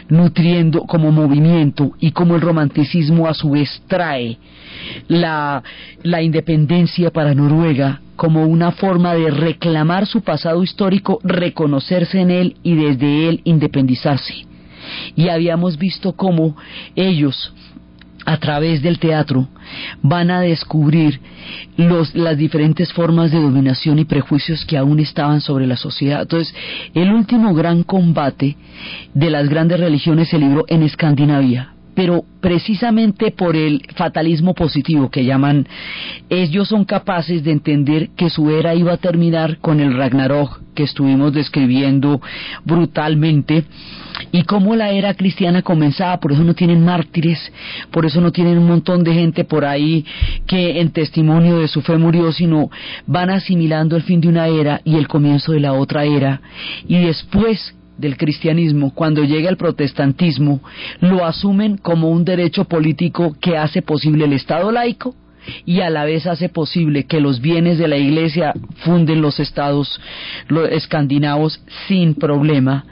[0.09, 4.37] nutriendo como movimiento y como el romanticismo a su vez trae
[5.07, 5.63] la,
[6.03, 12.55] la independencia para Noruega como una forma de reclamar su pasado histórico, reconocerse en él
[12.63, 14.45] y desde él independizarse.
[15.15, 16.55] Y habíamos visto cómo
[16.95, 17.53] ellos,
[18.25, 19.47] a través del teatro,
[20.01, 21.19] van a descubrir
[21.77, 26.21] los, las diferentes formas de dominación y prejuicios que aún estaban sobre la sociedad.
[26.21, 26.53] Entonces,
[26.93, 28.55] el último gran combate
[29.13, 35.25] de las grandes religiones se libró en Escandinavia, pero precisamente por el fatalismo positivo que
[35.25, 35.67] llaman,
[36.29, 40.83] ellos son capaces de entender que su era iba a terminar con el Ragnarok que
[40.83, 42.21] estuvimos describiendo
[42.65, 43.63] brutalmente
[44.31, 47.39] y cómo la era cristiana comenzaba, por eso no tienen mártires,
[47.91, 50.05] por eso no tienen un montón de gente por ahí
[50.45, 52.69] que en testimonio de su fe murió, sino
[53.07, 56.41] van asimilando el fin de una era y el comienzo de la otra era.
[56.87, 60.61] Y después del cristianismo, cuando llega el protestantismo,
[60.99, 65.15] lo asumen como un derecho político que hace posible el Estado laico
[65.65, 68.53] y a la vez hace posible que los bienes de la Iglesia
[68.83, 69.99] funden los estados
[70.47, 72.85] los escandinavos sin problema,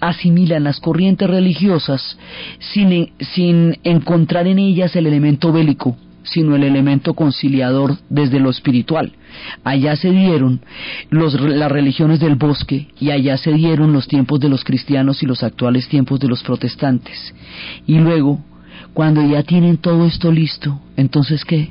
[0.00, 2.18] asimilan las corrientes religiosas
[2.58, 9.12] sin, sin encontrar en ellas el elemento bélico, sino el elemento conciliador desde lo espiritual.
[9.64, 10.60] Allá se dieron
[11.10, 15.42] las religiones del bosque y allá se dieron los tiempos de los cristianos y los
[15.42, 17.34] actuales tiempos de los protestantes.
[17.86, 18.44] Y luego,
[18.92, 21.70] cuando ya tienen todo esto listo, entonces ¿qué?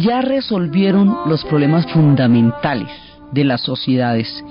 [0.00, 2.88] Ya resolvieron los problemas fundamentales
[3.32, 4.44] de las sociedades,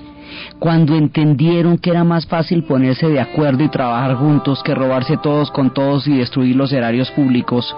[0.58, 5.50] cuando entendieron que era más fácil ponerse de acuerdo y trabajar juntos que robarse todos
[5.50, 7.74] con todos y destruir los erarios públicos,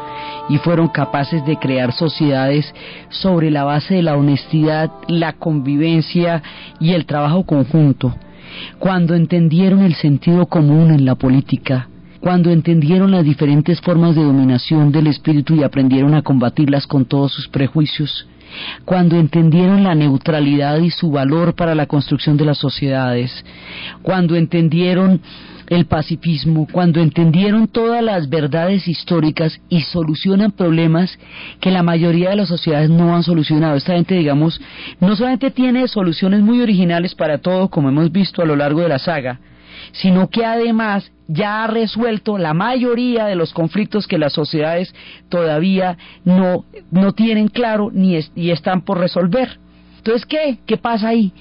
[0.48, 2.72] y fueron capaces de crear sociedades
[3.09, 6.42] sobre la base de la honestidad, la convivencia
[6.80, 8.14] y el trabajo conjunto,
[8.78, 11.88] cuando entendieron el sentido común en la política,
[12.20, 17.33] cuando entendieron las diferentes formas de dominación del espíritu y aprendieron a combatirlas con todos
[17.33, 18.26] sus prejuicios,
[18.85, 23.44] cuando entendieron la neutralidad y su valor para la construcción de las sociedades,
[24.02, 25.20] cuando entendieron
[25.68, 31.16] el pacifismo, cuando entendieron todas las verdades históricas y solucionan problemas
[31.61, 33.76] que la mayoría de las sociedades no han solucionado.
[33.76, 34.61] Esta gente, digamos,
[35.00, 38.88] no solamente tiene soluciones muy originales para todo, como hemos visto a lo largo de
[38.88, 39.38] la saga,
[39.92, 44.94] sino que además ya ha resuelto la mayoría de los conflictos que las sociedades
[45.29, 48.16] todavía no, no tienen claro ni
[48.50, 49.59] están por resolver.
[49.98, 50.59] Entonces, ¿qué?
[50.66, 51.33] ¿Qué pasa ahí?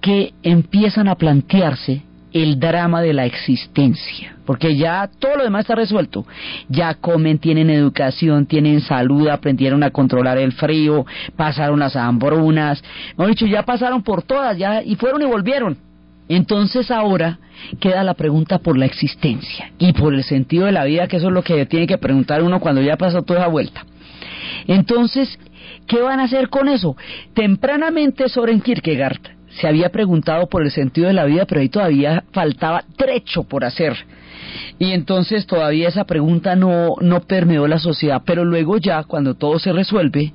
[0.00, 5.74] Que empiezan a plantearse el drama de la existencia, porque ya todo lo demás está
[5.74, 6.26] resuelto.
[6.68, 12.82] Ya comen, tienen educación, tienen salud, aprendieron a controlar el frío, pasaron las hambrunas,
[13.14, 15.85] hemos dicho, ya pasaron por todas, ya y fueron y volvieron.
[16.28, 17.38] Entonces ahora
[17.80, 21.28] queda la pregunta por la existencia y por el sentido de la vida, que eso
[21.28, 23.84] es lo que tiene que preguntar uno cuando ya pasó toda esa vuelta.
[24.66, 25.38] Entonces,
[25.86, 26.96] ¿qué van a hacer con eso?
[27.34, 29.20] Tempranamente Soren Kierkegaard
[29.60, 33.64] se había preguntado por el sentido de la vida, pero ahí todavía faltaba trecho por
[33.64, 33.96] hacer.
[34.78, 39.58] Y entonces todavía esa pregunta no, no permeó la sociedad, pero luego ya, cuando todo
[39.58, 40.32] se resuelve,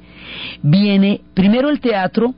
[0.64, 2.34] viene primero el teatro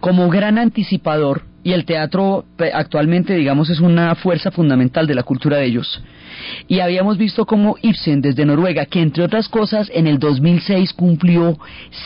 [0.00, 5.58] como gran anticipador y el teatro actualmente, digamos, es una fuerza fundamental de la cultura
[5.58, 6.02] de ellos.
[6.66, 11.58] Y habíamos visto como Ibsen desde Noruega, que entre otras cosas en el 2006 cumplió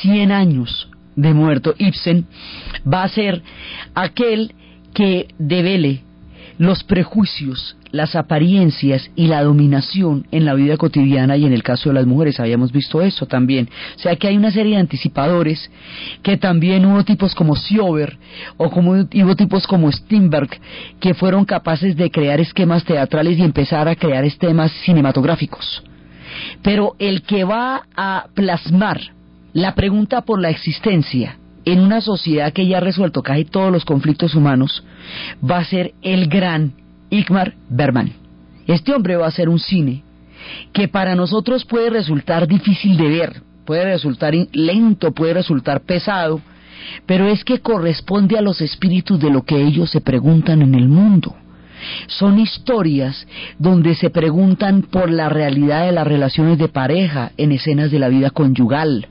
[0.03, 1.75] 100 años de muerto.
[1.79, 2.27] Ibsen
[2.91, 3.43] va a ser
[3.95, 4.53] aquel
[4.95, 6.03] que devele
[6.59, 11.89] los prejuicios, las apariencias y la dominación en la vida cotidiana y en el caso
[11.89, 13.69] de las mujeres habíamos visto eso también.
[13.97, 15.71] O sea que hay una serie de anticipadores
[16.23, 18.19] que también hubo tipos como Siober
[18.57, 20.51] o como hubo tipos como Steinberg
[21.01, 25.83] que fueron capaces de crear esquemas teatrales y empezar a crear esquemas cinematográficos.
[26.63, 29.01] Pero el que va a plasmar
[29.53, 33.85] la pregunta por la existencia en una sociedad que ya ha resuelto casi todos los
[33.85, 34.85] conflictos humanos,
[35.43, 36.73] va a ser el gran
[37.11, 38.13] Igmar Berman.
[38.67, 40.03] Este hombre va a hacer un cine
[40.73, 46.41] que para nosotros puede resultar difícil de ver, puede resultar lento, puede resultar pesado,
[47.05, 50.89] pero es que corresponde a los espíritus de lo que ellos se preguntan en el
[50.89, 51.35] mundo.
[52.07, 53.27] Son historias
[53.59, 58.09] donde se preguntan por la realidad de las relaciones de pareja en escenas de la
[58.09, 59.09] vida conyugal,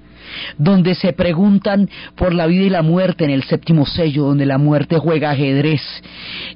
[0.58, 4.58] donde se preguntan por la vida y la muerte en el séptimo sello, donde la
[4.58, 5.82] muerte juega ajedrez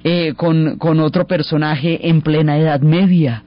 [0.03, 3.43] eh, con, con otro personaje en plena Edad Media.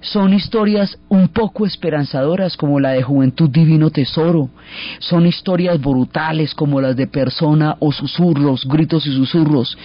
[0.00, 4.50] Son historias un poco esperanzadoras como la de Juventud Divino Tesoro.
[4.98, 9.76] Son historias brutales como las de Persona o Susurros, Gritos y Susurros.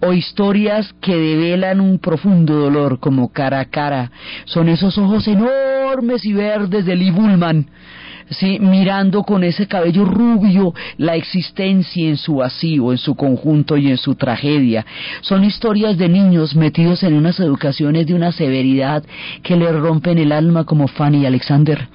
[0.00, 4.10] O historias que develan un profundo dolor como Cara a Cara.
[4.46, 7.66] Son esos ojos enormes y verdes de Lee Bullman
[8.30, 8.58] ¿sí?
[8.60, 13.96] mirando con ese cabello rubio la existencia en su vacío, en su conjunto y en
[13.96, 14.84] su tragedia.
[15.20, 19.02] Son historias de niños metidos en unas educaciones de una severidad
[19.42, 21.88] que le rompen el alma como Fanny y Alexander.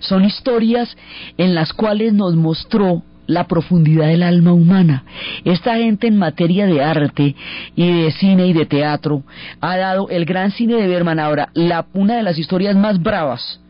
[0.00, 0.96] Son historias
[1.38, 5.04] en las cuales nos mostró la profundidad del alma humana.
[5.44, 7.36] Esta gente en materia de arte
[7.76, 9.22] y de cine y de teatro
[9.60, 13.61] ha dado el gran cine de Berman ahora la, una de las historias más bravas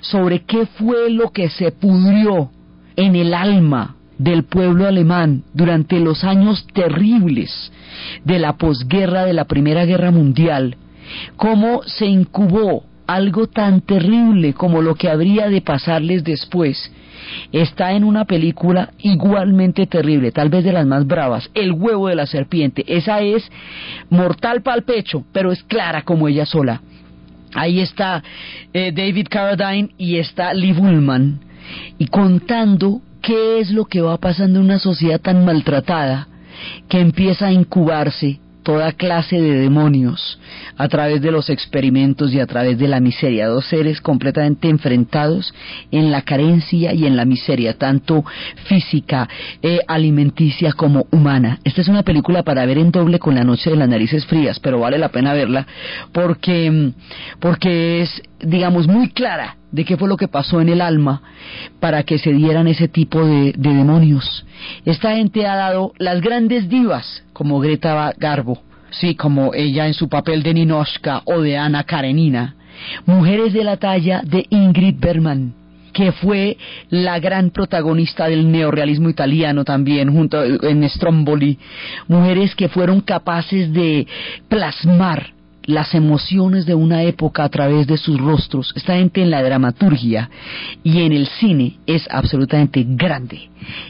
[0.00, 2.50] sobre qué fue lo que se pudrió
[2.96, 7.72] en el alma del pueblo alemán durante los años terribles
[8.24, 10.76] de la posguerra de la Primera Guerra Mundial,
[11.36, 16.92] cómo se incubó algo tan terrible como lo que habría de pasarles después,
[17.52, 22.14] está en una película igualmente terrible, tal vez de las más bravas, El huevo de
[22.14, 22.84] la serpiente.
[22.86, 23.50] Esa es
[24.10, 26.82] mortal para el pecho, pero es clara como ella sola.
[27.54, 28.22] Ahí está
[28.72, 31.40] eh, David Carradine y está Lee Bullman
[31.98, 36.28] y contando qué es lo que va pasando en una sociedad tan maltratada
[36.88, 38.40] que empieza a incubarse
[38.70, 40.38] toda clase de demonios
[40.76, 43.48] a través de los experimentos y a través de la miseria.
[43.48, 45.52] Dos seres completamente enfrentados
[45.90, 48.24] en la carencia y en la miseria, tanto
[48.68, 49.28] física,
[49.60, 51.58] eh, alimenticia como humana.
[51.64, 54.60] Esta es una película para ver en doble con la noche de las narices frías,
[54.60, 55.66] pero vale la pena verla
[56.12, 56.92] porque,
[57.40, 61.22] porque es, digamos, muy clara de qué fue lo que pasó en el alma
[61.78, 64.44] para que se dieran ese tipo de, de demonios.
[64.84, 70.08] Esta gente ha dado las grandes divas como Greta Garbo, sí, como ella en su
[70.08, 72.54] papel de Ninoshka o de Ana Karenina,
[73.06, 75.54] mujeres de la talla de Ingrid Bergman,
[75.92, 76.56] que fue
[76.88, 81.58] la gran protagonista del neorealismo italiano también, junto en Stromboli,
[82.08, 84.06] mujeres que fueron capaces de
[84.48, 85.39] plasmar
[85.70, 88.72] las emociones de una época a través de sus rostros.
[88.76, 90.30] Esta gente en la dramaturgia
[90.82, 93.48] y en el cine es absolutamente grande.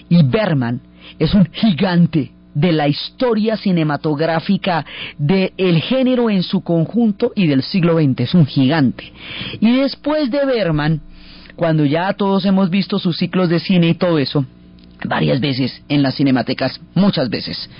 [0.09, 0.81] Y Berman
[1.19, 4.85] es un gigante de la historia cinematográfica
[5.19, 8.21] del género en su conjunto y del siglo XX.
[8.21, 9.13] Es un gigante.
[9.61, 11.01] Y después de Berman,
[11.57, 14.45] cuando ya todos hemos visto sus ciclos de cine y todo eso,
[15.07, 17.71] varias veces en las cinematecas, muchas veces.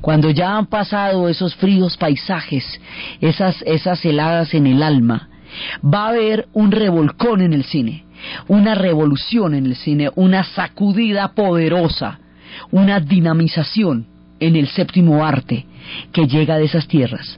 [0.00, 2.80] Cuando ya han pasado esos fríos paisajes,
[3.20, 5.28] esas, esas heladas en el alma,
[5.82, 8.04] va a haber un revolcón en el cine,
[8.48, 12.20] una revolución en el cine, una sacudida poderosa,
[12.70, 14.06] una dinamización
[14.38, 15.66] en el séptimo arte
[16.12, 17.36] que llega de esas tierras.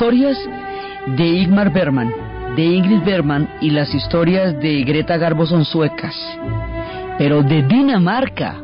[0.00, 0.38] Historias
[1.18, 2.10] de Igmar Berman,
[2.56, 6.16] de Ingrid Berman y las historias de Greta Garbo son suecas.
[7.18, 8.56] Pero de Dinamarca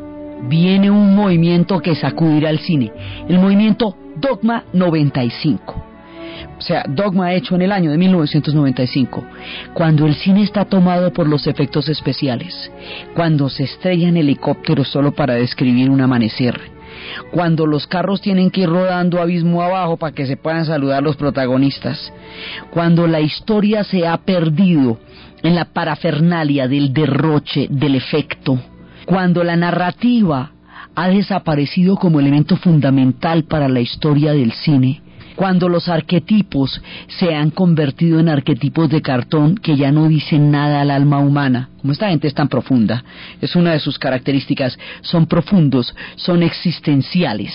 [0.49, 2.91] viene un movimiento que sacudirá el cine,
[3.29, 5.75] el movimiento Dogma 95.
[6.57, 9.23] O sea, Dogma hecho en el año de 1995,
[9.75, 12.71] cuando el cine está tomado por los efectos especiales,
[13.13, 16.76] cuando se estrellan helicópteros solo para describir un amanecer,
[17.31, 21.15] cuando los carros tienen que ir rodando abismo abajo para que se puedan saludar los
[21.15, 22.11] protagonistas,
[22.71, 24.99] cuando la historia se ha perdido
[25.43, 28.59] en la parafernalia del derroche, del efecto,
[29.05, 30.51] cuando la narrativa
[30.95, 35.01] ha desaparecido como elemento fundamental para la historia del cine,
[35.37, 40.81] cuando los arquetipos se han convertido en arquetipos de cartón que ya no dicen nada
[40.81, 41.69] al alma humana.
[41.79, 43.03] Como esta gente es tan profunda,
[43.39, 47.53] es una de sus características, son profundos, son existenciales.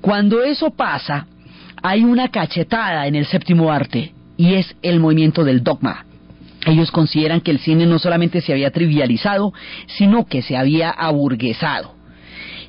[0.00, 1.28] Cuando eso pasa,
[1.84, 6.04] hay una cachetada en el séptimo arte y es el movimiento del dogma.
[6.66, 9.52] Ellos consideran que el cine no solamente se había trivializado,
[9.86, 11.97] sino que se había aburguesado.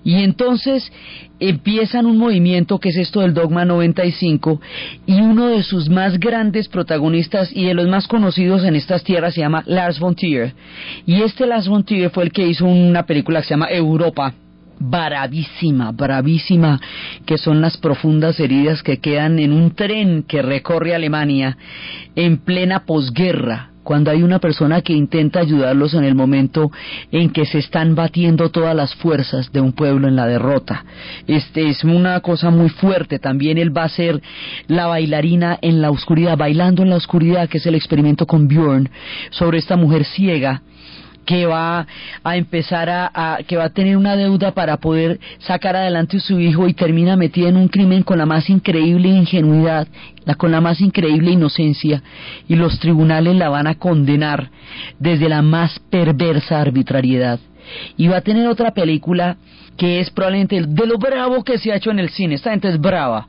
[0.04, 0.92] Y entonces
[1.40, 4.62] empiezan un movimiento que es esto del Dogma 95
[5.06, 9.34] y uno de sus más grandes protagonistas y de los más conocidos en estas tierras
[9.34, 10.54] se llama Lars von Trier.
[11.06, 14.34] Y este Lars von Trier fue el que hizo una película que se llama Europa
[14.80, 16.80] bravísima, bravísima,
[17.26, 21.58] que son las profundas heridas que quedan en un tren que recorre Alemania
[22.16, 26.72] en plena posguerra, cuando hay una persona que intenta ayudarlos en el momento
[27.12, 30.86] en que se están batiendo todas las fuerzas de un pueblo en la derrota.
[31.28, 33.20] Este es una cosa muy fuerte.
[33.20, 34.22] También él va a ser
[34.68, 38.90] la bailarina en la oscuridad, bailando en la oscuridad, que es el experimento con Bjorn
[39.32, 40.62] sobre esta mujer ciega
[41.30, 41.86] que va
[42.24, 46.40] a empezar a, que va a tener una deuda para poder sacar adelante a su
[46.40, 49.88] hijo y termina metida en un crimen con la más increíble ingenuidad,
[50.40, 52.02] con la más increíble inocencia
[52.48, 54.50] y los tribunales la van a condenar
[54.98, 57.40] desde la más perversa arbitrariedad.
[57.96, 59.38] Y va a tener otra película
[59.78, 62.70] que es probablemente de lo bravo que se ha hecho en el cine, esta gente
[62.70, 63.28] es brava,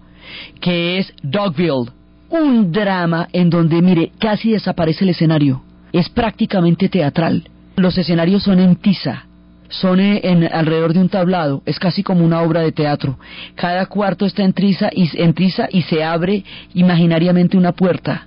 [0.59, 1.91] que es Dogville,
[2.31, 7.45] un drama en donde, mire, casi desaparece el escenario, es prácticamente teatral
[7.77, 9.27] los escenarios son en tiza,
[9.69, 13.19] son en, alrededor de un tablado, es casi como una obra de teatro.
[13.55, 16.45] Cada cuarto está en tiza y, en tiza y se abre
[16.75, 18.27] imaginariamente una puerta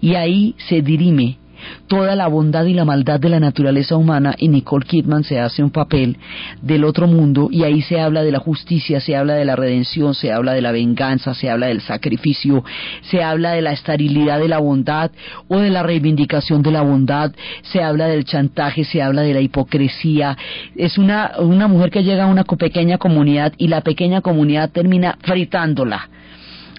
[0.00, 1.38] y ahí se dirime
[1.86, 5.62] toda la bondad y la maldad de la naturaleza humana y Nicole Kidman se hace
[5.62, 6.16] un papel
[6.62, 10.14] del otro mundo y ahí se habla de la justicia, se habla de la redención,
[10.14, 12.64] se habla de la venganza, se habla del sacrificio,
[13.02, 15.10] se habla de la esterilidad de la bondad
[15.48, 19.40] o de la reivindicación de la bondad, se habla del chantaje, se habla de la
[19.40, 20.36] hipocresía.
[20.76, 25.18] Es una, una mujer que llega a una pequeña comunidad y la pequeña comunidad termina
[25.22, 26.08] fritándola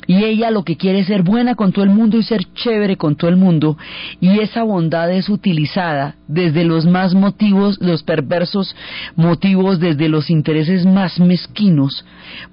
[0.07, 2.97] y ella lo que quiere es ser buena con todo el mundo y ser chévere
[2.97, 3.77] con todo el mundo.
[4.19, 8.75] Y esa bondad es utilizada desde los más motivos, los perversos
[9.15, 12.05] motivos, desde los intereses más mezquinos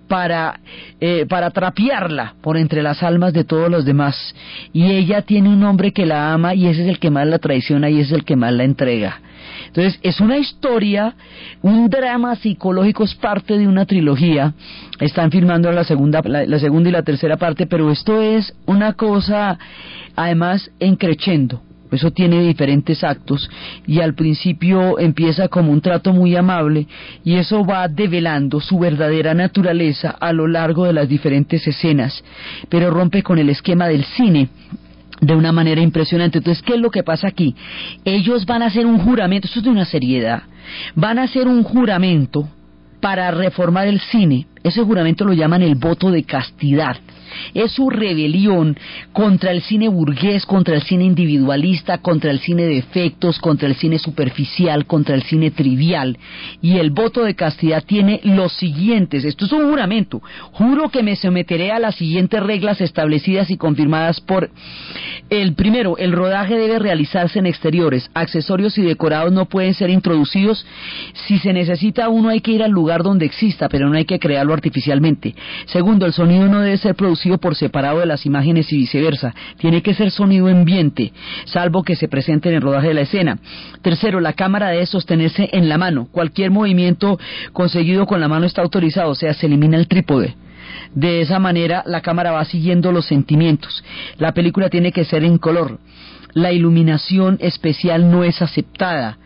[0.08, 0.60] para,
[1.00, 4.34] eh, para trapearla por entre las almas de todos los demás.
[4.72, 7.38] Y ella tiene un hombre que la ama y ese es el que más la
[7.38, 9.20] traiciona y ese es el que más la entrega
[9.74, 11.14] Entonces, es una historia,
[11.62, 14.52] un drama psicológico, es parte de una trilogía.
[15.00, 19.58] Están filmando la segunda, la, segunda y la tercera parte, pero esto es una cosa,
[20.14, 21.62] además, encrechendo.
[21.90, 23.50] Eso tiene diferentes actos
[23.86, 26.86] y al principio empieza como un trato muy amable
[27.24, 32.24] y eso va develando su verdadera naturaleza a lo largo de las diferentes escenas,
[32.70, 34.48] pero rompe con el esquema del cine
[35.20, 36.38] de una manera impresionante.
[36.38, 37.54] Entonces, ¿qué es lo que pasa aquí?
[38.04, 40.42] Ellos van a hacer un juramento, esto es de una seriedad,
[40.94, 42.48] van a hacer un juramento
[43.00, 44.46] para reformar el cine.
[44.62, 46.96] Ese juramento lo llaman el voto de castidad
[47.54, 48.76] es su rebelión
[49.12, 53.74] contra el cine burgués, contra el cine individualista, contra el cine de efectos, contra el
[53.74, 56.18] cine superficial, contra el cine trivial.
[56.60, 60.22] Y el voto de castidad tiene los siguientes, esto es un juramento,
[60.52, 64.50] juro que me someteré a las siguientes reglas establecidas y confirmadas por
[65.30, 70.66] el primero, el rodaje debe realizarse en exteriores, accesorios y decorados no pueden ser introducidos,
[71.26, 74.18] si se necesita uno hay que ir al lugar donde exista, pero no hay que
[74.18, 75.34] crearlo artificialmente.
[75.66, 79.34] Segundo, el sonido no debe ser producido por separado de las imágenes y viceversa.
[79.58, 81.12] Tiene que ser sonido ambiente,
[81.44, 83.38] salvo que se presente en el rodaje de la escena.
[83.82, 86.08] Tercero, la cámara debe sostenerse en la mano.
[86.10, 87.18] Cualquier movimiento
[87.52, 90.36] conseguido con la mano está autorizado, o sea, se elimina el trípode.
[90.94, 93.82] De esa manera la cámara va siguiendo los sentimientos.
[94.18, 95.78] La película tiene que ser en color.
[96.34, 99.18] La iluminación especial no es aceptada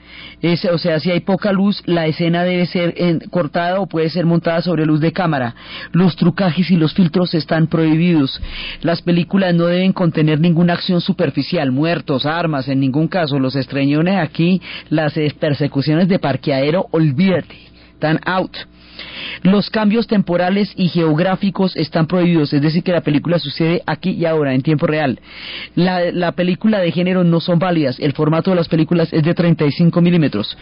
[0.73, 2.95] o sea, si hay poca luz, la escena debe ser
[3.31, 5.55] cortada o puede ser montada sobre luz de cámara.
[5.93, 8.41] Los trucajes y los filtros están prohibidos.
[8.83, 13.39] Las películas no deben contener ninguna acción superficial, muertos, armas, en ningún caso.
[13.39, 17.57] Los estreñones aquí, las persecuciones de parqueadero, olvídate,
[17.95, 18.57] están out.
[19.43, 24.25] Los cambios temporales y geográficos están prohibidos, es decir, que la película sucede aquí y
[24.25, 25.21] ahora, en tiempo real.
[25.75, 29.35] La, la película de género no son válidas, el formato de las películas es de
[29.35, 30.57] 35 milímetros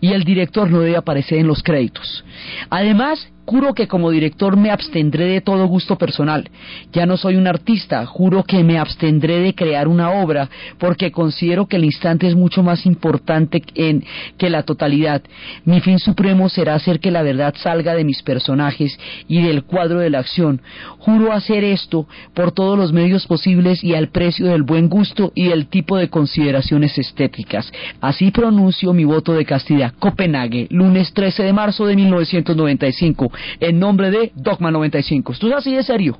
[0.00, 2.24] y el director no debe aparecer en los créditos.
[2.70, 6.48] Además, Juro que como director me abstendré de todo gusto personal.
[6.92, 10.48] Ya no soy un artista, juro que me abstendré de crear una obra
[10.78, 14.02] porque considero que el instante es mucho más importante en,
[14.38, 15.22] que la totalidad.
[15.66, 20.00] Mi fin supremo será hacer que la verdad salga de mis personajes y del cuadro
[20.00, 20.60] de la acción.
[20.98, 25.48] Juro hacer esto por todos los medios posibles y al precio del buen gusto y
[25.48, 27.72] del tipo de consideraciones estéticas.
[28.00, 29.92] Así pronuncio mi voto de castidad.
[29.98, 35.32] Copenhague, lunes 13 de marzo de 1995 en nombre de Dogma 95.
[35.32, 36.18] Esto es así de serio.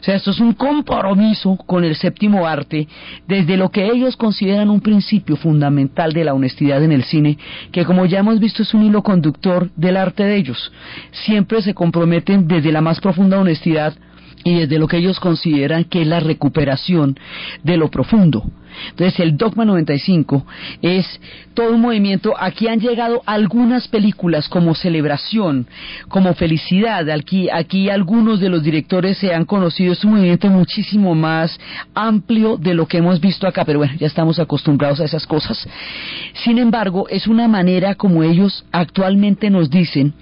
[0.00, 2.88] O sea, esto es un compromiso con el séptimo arte
[3.26, 7.38] desde lo que ellos consideran un principio fundamental de la honestidad en el cine,
[7.72, 10.72] que como ya hemos visto es un hilo conductor del arte de ellos.
[11.10, 13.94] Siempre se comprometen desde la más profunda honestidad
[14.46, 17.18] y desde lo que ellos consideran que es la recuperación
[17.64, 18.44] de lo profundo.
[18.90, 20.46] Entonces el Dogma 95
[20.82, 21.04] es
[21.52, 22.32] todo un movimiento.
[22.38, 25.66] Aquí han llegado algunas películas como Celebración,
[26.08, 27.10] como Felicidad.
[27.10, 29.92] Aquí, aquí algunos de los directores se han conocido.
[29.92, 31.58] Es un movimiento muchísimo más
[31.92, 35.66] amplio de lo que hemos visto acá, pero bueno, ya estamos acostumbrados a esas cosas.
[36.34, 40.14] Sin embargo, es una manera como ellos actualmente nos dicen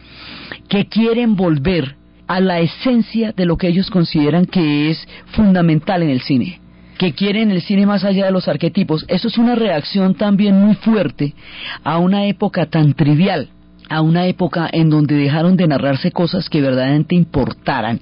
[0.69, 1.97] que quieren volver
[2.27, 6.61] a la esencia de lo que ellos consideran que es fundamental en el cine
[6.99, 9.05] que quieren el cine más allá de los arquetipos.
[9.09, 11.35] Eso es una reacción también muy fuerte
[11.83, 13.49] a una época tan trivial
[13.89, 18.01] a una época en donde dejaron de narrarse cosas que verdaderamente importaran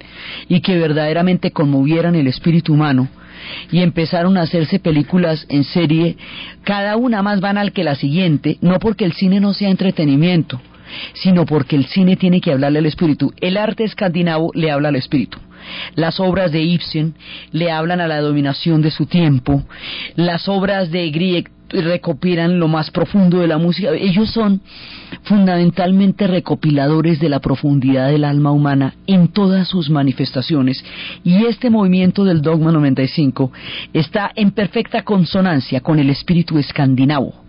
[0.48, 3.08] y que verdaderamente conmovieran el espíritu humano
[3.70, 6.16] y empezaron a hacerse películas en serie,
[6.62, 10.60] cada una más banal que la siguiente, no porque el cine no sea entretenimiento,
[11.14, 13.32] sino porque el cine tiene que hablarle al espíritu.
[13.40, 15.38] El arte escandinavo le habla al espíritu.
[15.94, 17.14] Las obras de Ibsen
[17.52, 19.62] le hablan a la dominación de su tiempo.
[20.16, 23.90] Las obras de Grieg recopilan lo más profundo de la música.
[23.92, 24.60] Ellos son
[25.22, 30.84] fundamentalmente recopiladores de la profundidad del alma humana en todas sus manifestaciones.
[31.24, 33.52] Y este movimiento del Dogma 95
[33.92, 37.42] está en perfecta consonancia con el espíritu escandinavo.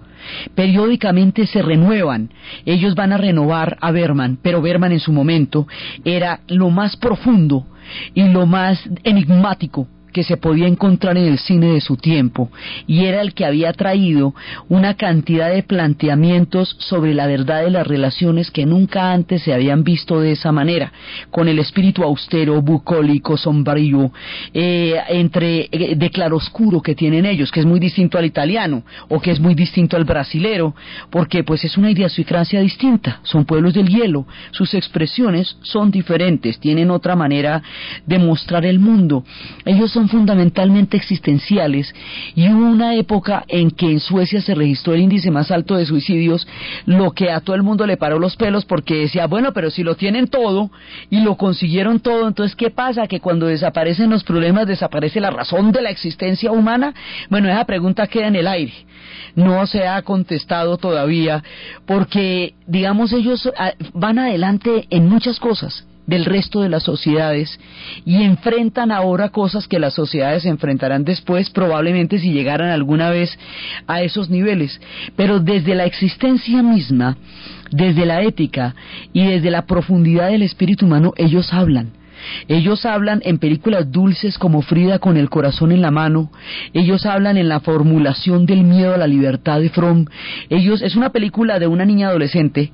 [0.55, 2.29] Periódicamente se renuevan.
[2.65, 5.67] Ellos van a renovar a Berman, pero Berman en su momento
[6.03, 7.65] era lo más profundo
[8.13, 12.49] y lo más enigmático que se podía encontrar en el cine de su tiempo
[12.87, 14.33] y era el que había traído
[14.69, 19.83] una cantidad de planteamientos sobre la verdad de las relaciones que nunca antes se habían
[19.83, 20.91] visto de esa manera,
[21.31, 24.11] con el espíritu austero, bucólico, sombrío,
[24.53, 29.19] eh, entre eh, de claroscuro que tienen ellos, que es muy distinto al italiano o
[29.19, 30.75] que es muy distinto al brasilero,
[31.09, 36.91] porque pues es una idiosincrasia distinta, son pueblos del hielo, sus expresiones son diferentes, tienen
[36.91, 37.61] otra manera
[38.05, 39.23] de mostrar el mundo,
[39.65, 41.93] ellos son son fundamentalmente existenciales
[42.35, 45.85] y hubo una época en que en Suecia se registró el índice más alto de
[45.85, 46.47] suicidios,
[46.85, 49.83] lo que a todo el mundo le paró los pelos porque decía, bueno, pero si
[49.83, 50.71] lo tienen todo
[51.09, 53.07] y lo consiguieron todo, entonces ¿qué pasa?
[53.07, 56.93] Que cuando desaparecen los problemas desaparece la razón de la existencia humana.
[57.29, 58.73] Bueno, esa pregunta queda en el aire
[59.35, 61.43] no se ha contestado todavía,
[61.87, 67.59] porque, digamos, ellos ah, van adelante en muchas cosas del resto de las sociedades
[68.05, 73.37] y enfrentan ahora cosas que las sociedades enfrentarán después, probablemente si llegaran alguna vez
[73.87, 74.79] a esos niveles.
[75.15, 77.17] Pero desde la existencia misma,
[77.71, 78.75] desde la ética
[79.13, 81.91] y desde la profundidad del espíritu humano, ellos hablan
[82.47, 86.31] ellos hablan en películas dulces como Frida con el corazón en la mano.
[86.73, 90.05] Ellos hablan en la formulación del miedo a la libertad de Fromm.
[90.49, 92.71] Ellos es una película de una niña adolescente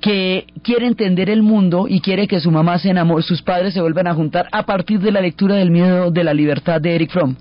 [0.00, 3.80] que quiere entender el mundo y quiere que su mamá se enamore, sus padres se
[3.80, 7.10] vuelvan a juntar a partir de la lectura del miedo de la libertad de Eric
[7.10, 7.36] Fromm.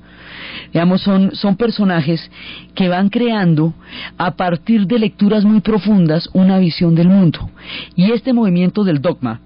[0.71, 2.31] Digamos, son, son personajes
[2.73, 3.73] que van creando
[4.17, 7.49] a partir de lecturas muy profundas una visión del mundo.
[7.95, 9.39] Y este movimiento del dogma,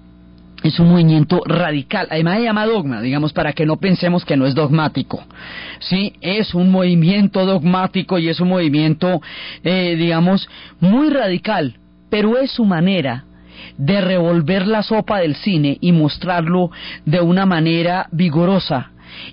[0.62, 4.46] es un movimiento radical, además se llama dogma, digamos, para que no pensemos que no
[4.46, 5.24] es dogmático.
[5.78, 9.20] Sí, es un movimiento dogmático y es un movimiento,
[9.62, 10.48] eh, digamos,
[10.80, 11.76] muy radical,
[12.10, 13.24] pero es su manera
[13.76, 16.70] de revolver la sopa del cine y mostrarlo
[17.04, 18.90] de una manera vigorosa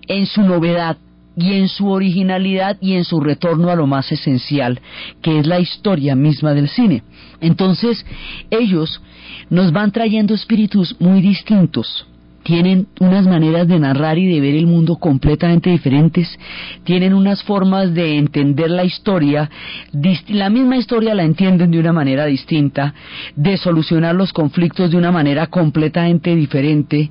[0.07, 0.97] en su novedad
[1.37, 4.79] y en su originalidad y en su retorno a lo más esencial,
[5.21, 7.03] que es la historia misma del cine.
[7.41, 8.05] Entonces,
[8.49, 9.01] ellos
[9.49, 12.07] nos van trayendo espíritus muy distintos.
[12.43, 16.29] Tienen unas maneras de narrar y de ver el mundo completamente diferentes,
[16.83, 19.49] tienen unas formas de entender la historia,
[20.27, 22.93] la misma historia la entienden de una manera distinta,
[23.35, 27.09] de solucionar los conflictos de una manera completamente diferente,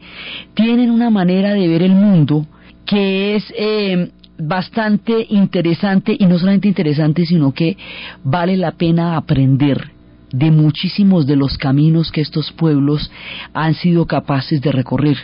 [0.55, 2.47] tienen una manera de ver el mundo
[2.87, 7.76] que es eh, bastante interesante y no solamente interesante, sino que
[8.22, 9.94] vale la pena aprender
[10.35, 13.11] de muchísimos de los caminos que estos pueblos
[13.53, 15.16] han sido capaces de recorrer.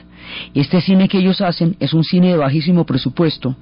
[0.54, 3.56] Este cine que ellos hacen es un cine de bajísimo presupuesto,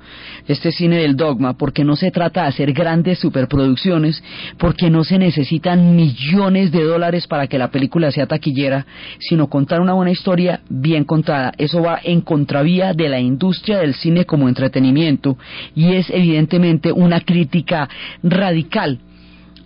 [0.46, 4.22] este cine del dogma, porque no se trata de hacer grandes superproducciones,
[4.58, 8.84] porque no se necesitan millones de dólares para que la película sea taquillera,
[9.18, 11.52] sino contar una buena historia bien contada.
[11.56, 15.38] Eso va en contravía de la industria del cine como entretenimiento
[15.74, 17.88] y es evidentemente una crítica
[18.22, 19.00] radical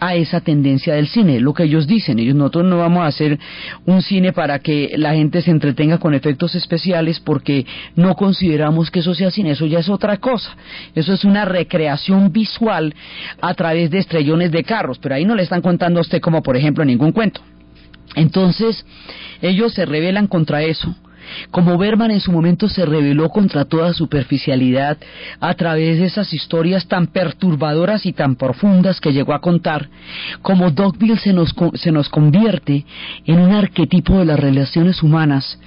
[0.03, 3.39] a esa tendencia del cine, lo que ellos dicen, ellos nosotros no vamos a hacer
[3.87, 8.99] un cine para que la gente se entretenga con efectos especiales porque no consideramos que
[8.99, 10.57] eso sea cine, eso ya es otra cosa,
[10.97, 12.93] eso es una recreación visual
[13.41, 16.43] a través de estrellones de carros, pero ahí no le están contando a usted como
[16.43, 17.41] por ejemplo ningún cuento.
[18.17, 18.85] Entonces,
[19.41, 20.97] ellos se rebelan contra eso
[21.51, 24.99] como Berman en su momento se rebeló contra toda superficialidad
[25.41, 29.89] a través de esas historias tan perturbadoras y tan profundas que llegó a contar,
[30.43, 32.85] como Dogville se nos, se nos convierte
[33.27, 35.59] en un arquetipo de las relaciones humanas,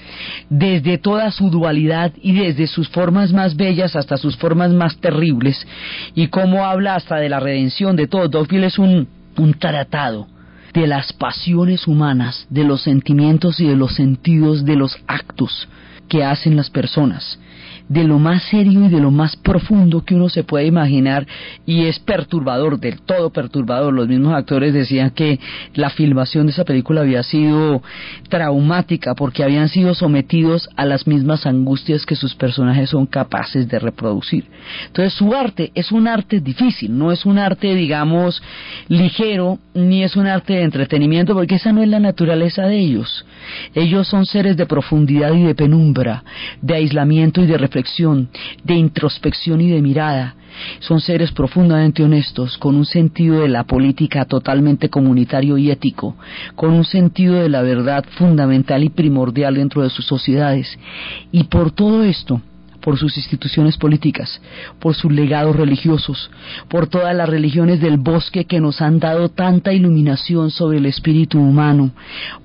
[0.50, 5.66] desde toda su dualidad y desde sus formas más bellas hasta sus formas más terribles,
[6.14, 8.28] y cómo habla hasta de la redención de todo.
[8.28, 9.08] Dogville es un,
[9.38, 10.28] un tratado
[10.76, 15.70] de las pasiones humanas, de los sentimientos y de los sentidos de los actos
[16.10, 17.40] que hacen las personas
[17.88, 21.28] de lo más serio y de lo más profundo que uno se puede imaginar
[21.66, 23.94] y es perturbador, del todo perturbador.
[23.94, 25.40] Los mismos actores decían que
[25.74, 27.82] la filmación de esa película había sido
[28.30, 33.80] traumática porque habían sido sometidos a las mismas angustias que sus personajes son capaces de
[33.80, 34.46] reproducir.
[34.88, 38.42] Entonces su arte es un arte difícil, no es un arte digamos
[38.88, 43.26] ligero ni es un arte de entretenimiento porque esa no es la naturaleza de ellos.
[43.74, 46.24] Ellos son seres de profundidad y de penumbra,
[46.62, 48.30] de aislamiento y de reflexión
[48.64, 50.36] de introspección y de mirada.
[50.80, 56.16] Son seres profundamente honestos, con un sentido de la política totalmente comunitario y ético,
[56.56, 60.80] con un sentido de la verdad fundamental y primordial dentro de sus sociedades.
[61.34, 62.42] Y por todo esto,
[62.86, 64.40] por sus instituciones políticas,
[64.80, 66.30] por sus legados religiosos,
[66.70, 71.40] por todas las religiones del bosque que nos han dado tanta iluminación sobre el espíritu
[71.40, 71.90] humano,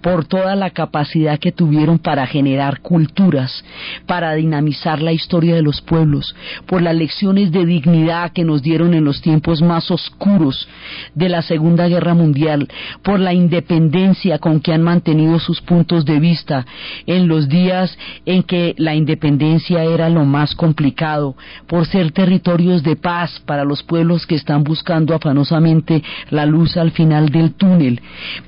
[0.01, 3.63] por toda la capacidad que tuvieron para generar culturas,
[4.07, 6.35] para dinamizar la historia de los pueblos,
[6.65, 10.67] por las lecciones de dignidad que nos dieron en los tiempos más oscuros
[11.15, 12.67] de la Segunda Guerra Mundial,
[13.03, 16.65] por la independencia con que han mantenido sus puntos de vista
[17.05, 22.97] en los días en que la independencia era lo más complicado, por ser territorios de
[22.97, 28.01] paz para los pueblos que están buscando afanosamente la luz al final del túnel,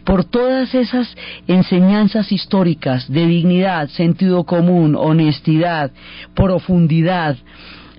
[0.05, 1.15] por todas esas
[1.47, 5.91] enseñanzas históricas de dignidad, sentido común, honestidad,
[6.35, 7.37] profundidad,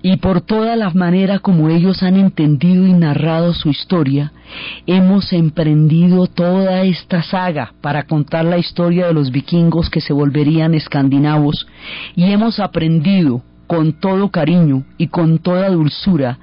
[0.05, 4.33] y por toda la manera como ellos han entendido y narrado su historia,
[4.85, 10.73] hemos emprendido toda esta saga para contar la historia de los vikingos que se volverían
[10.73, 11.65] escandinavos
[12.15, 13.41] y hemos aprendido
[13.73, 16.37] con todo cariño y con toda dulzura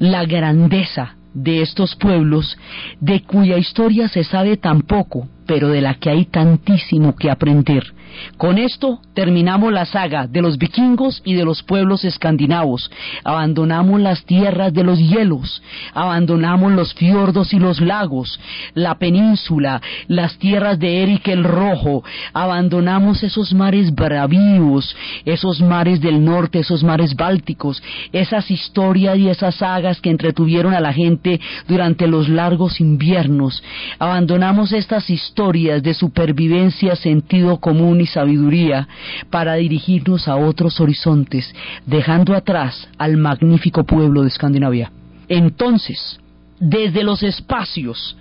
[0.00, 2.58] la grandeza de estos pueblos
[2.98, 7.94] de cuya historia se sabe tan poco, pero de la que hay tantísimo que aprender.
[8.36, 12.90] Con esto terminamos la saga de los vikingos y de los pueblos escandinavos.
[13.24, 15.62] Abandonamos las tierras de los hielos,
[15.94, 18.38] abandonamos los fiordos y los lagos,
[18.74, 26.24] la península, las tierras de Eric el Rojo, abandonamos esos mares bravíos, esos mares del
[26.24, 27.82] norte, esos mares bálticos,
[28.12, 33.62] esas historias y esas sagas que entretuvieron a la gente durante los largos inviernos.
[33.98, 38.88] Abandonamos estas historias de supervivencia, sentido común y sabiduría
[39.28, 44.90] para dirigirnos a otros horizontes, dejando atrás al magnífico pueblo de Escandinavia.
[45.28, 46.18] Entonces,
[46.58, 48.16] desde los espacios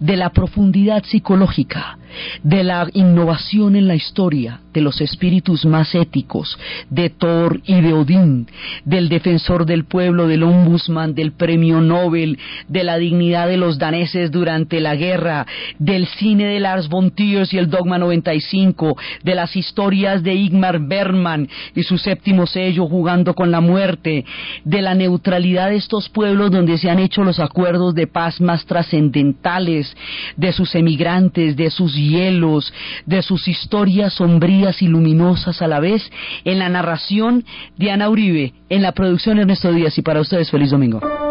[0.00, 1.96] de la profundidad psicológica,
[2.42, 6.56] de la innovación en la historia, de los espíritus más éticos,
[6.88, 8.46] de Thor y de Odín,
[8.84, 14.30] del defensor del pueblo, del ombudsman, del premio Nobel, de la dignidad de los daneses
[14.30, 15.46] durante la guerra,
[15.80, 20.78] del cine de Lars von Trier y el Dogma 95, de las historias de Igmar
[20.78, 24.24] Bergman y su séptimo sello jugando con la muerte,
[24.64, 28.64] de la neutralidad de estos pueblos donde se han hecho los acuerdos de paz más
[28.64, 29.92] trascendentales,
[30.36, 32.72] de sus emigrantes, de sus hielos,
[33.06, 36.10] de sus historias sombrías y luminosas a la vez,
[36.44, 37.44] en la narración
[37.76, 41.27] de Ana Uribe, en la producción Ernesto Díaz y para ustedes feliz domingo.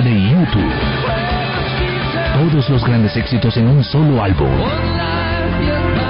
[0.00, 0.72] De YouTube.
[2.32, 4.48] Todos los grandes éxitos en un solo álbum.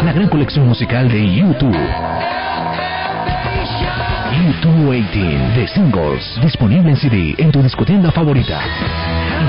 [0.04, 1.76] La gran colección musical de YouTube.
[4.46, 6.40] YouTube 18 de singles.
[6.40, 8.60] Disponible en CD en tu discotienda favorita.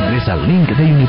[0.07, 1.03] Ingresa al link de Universo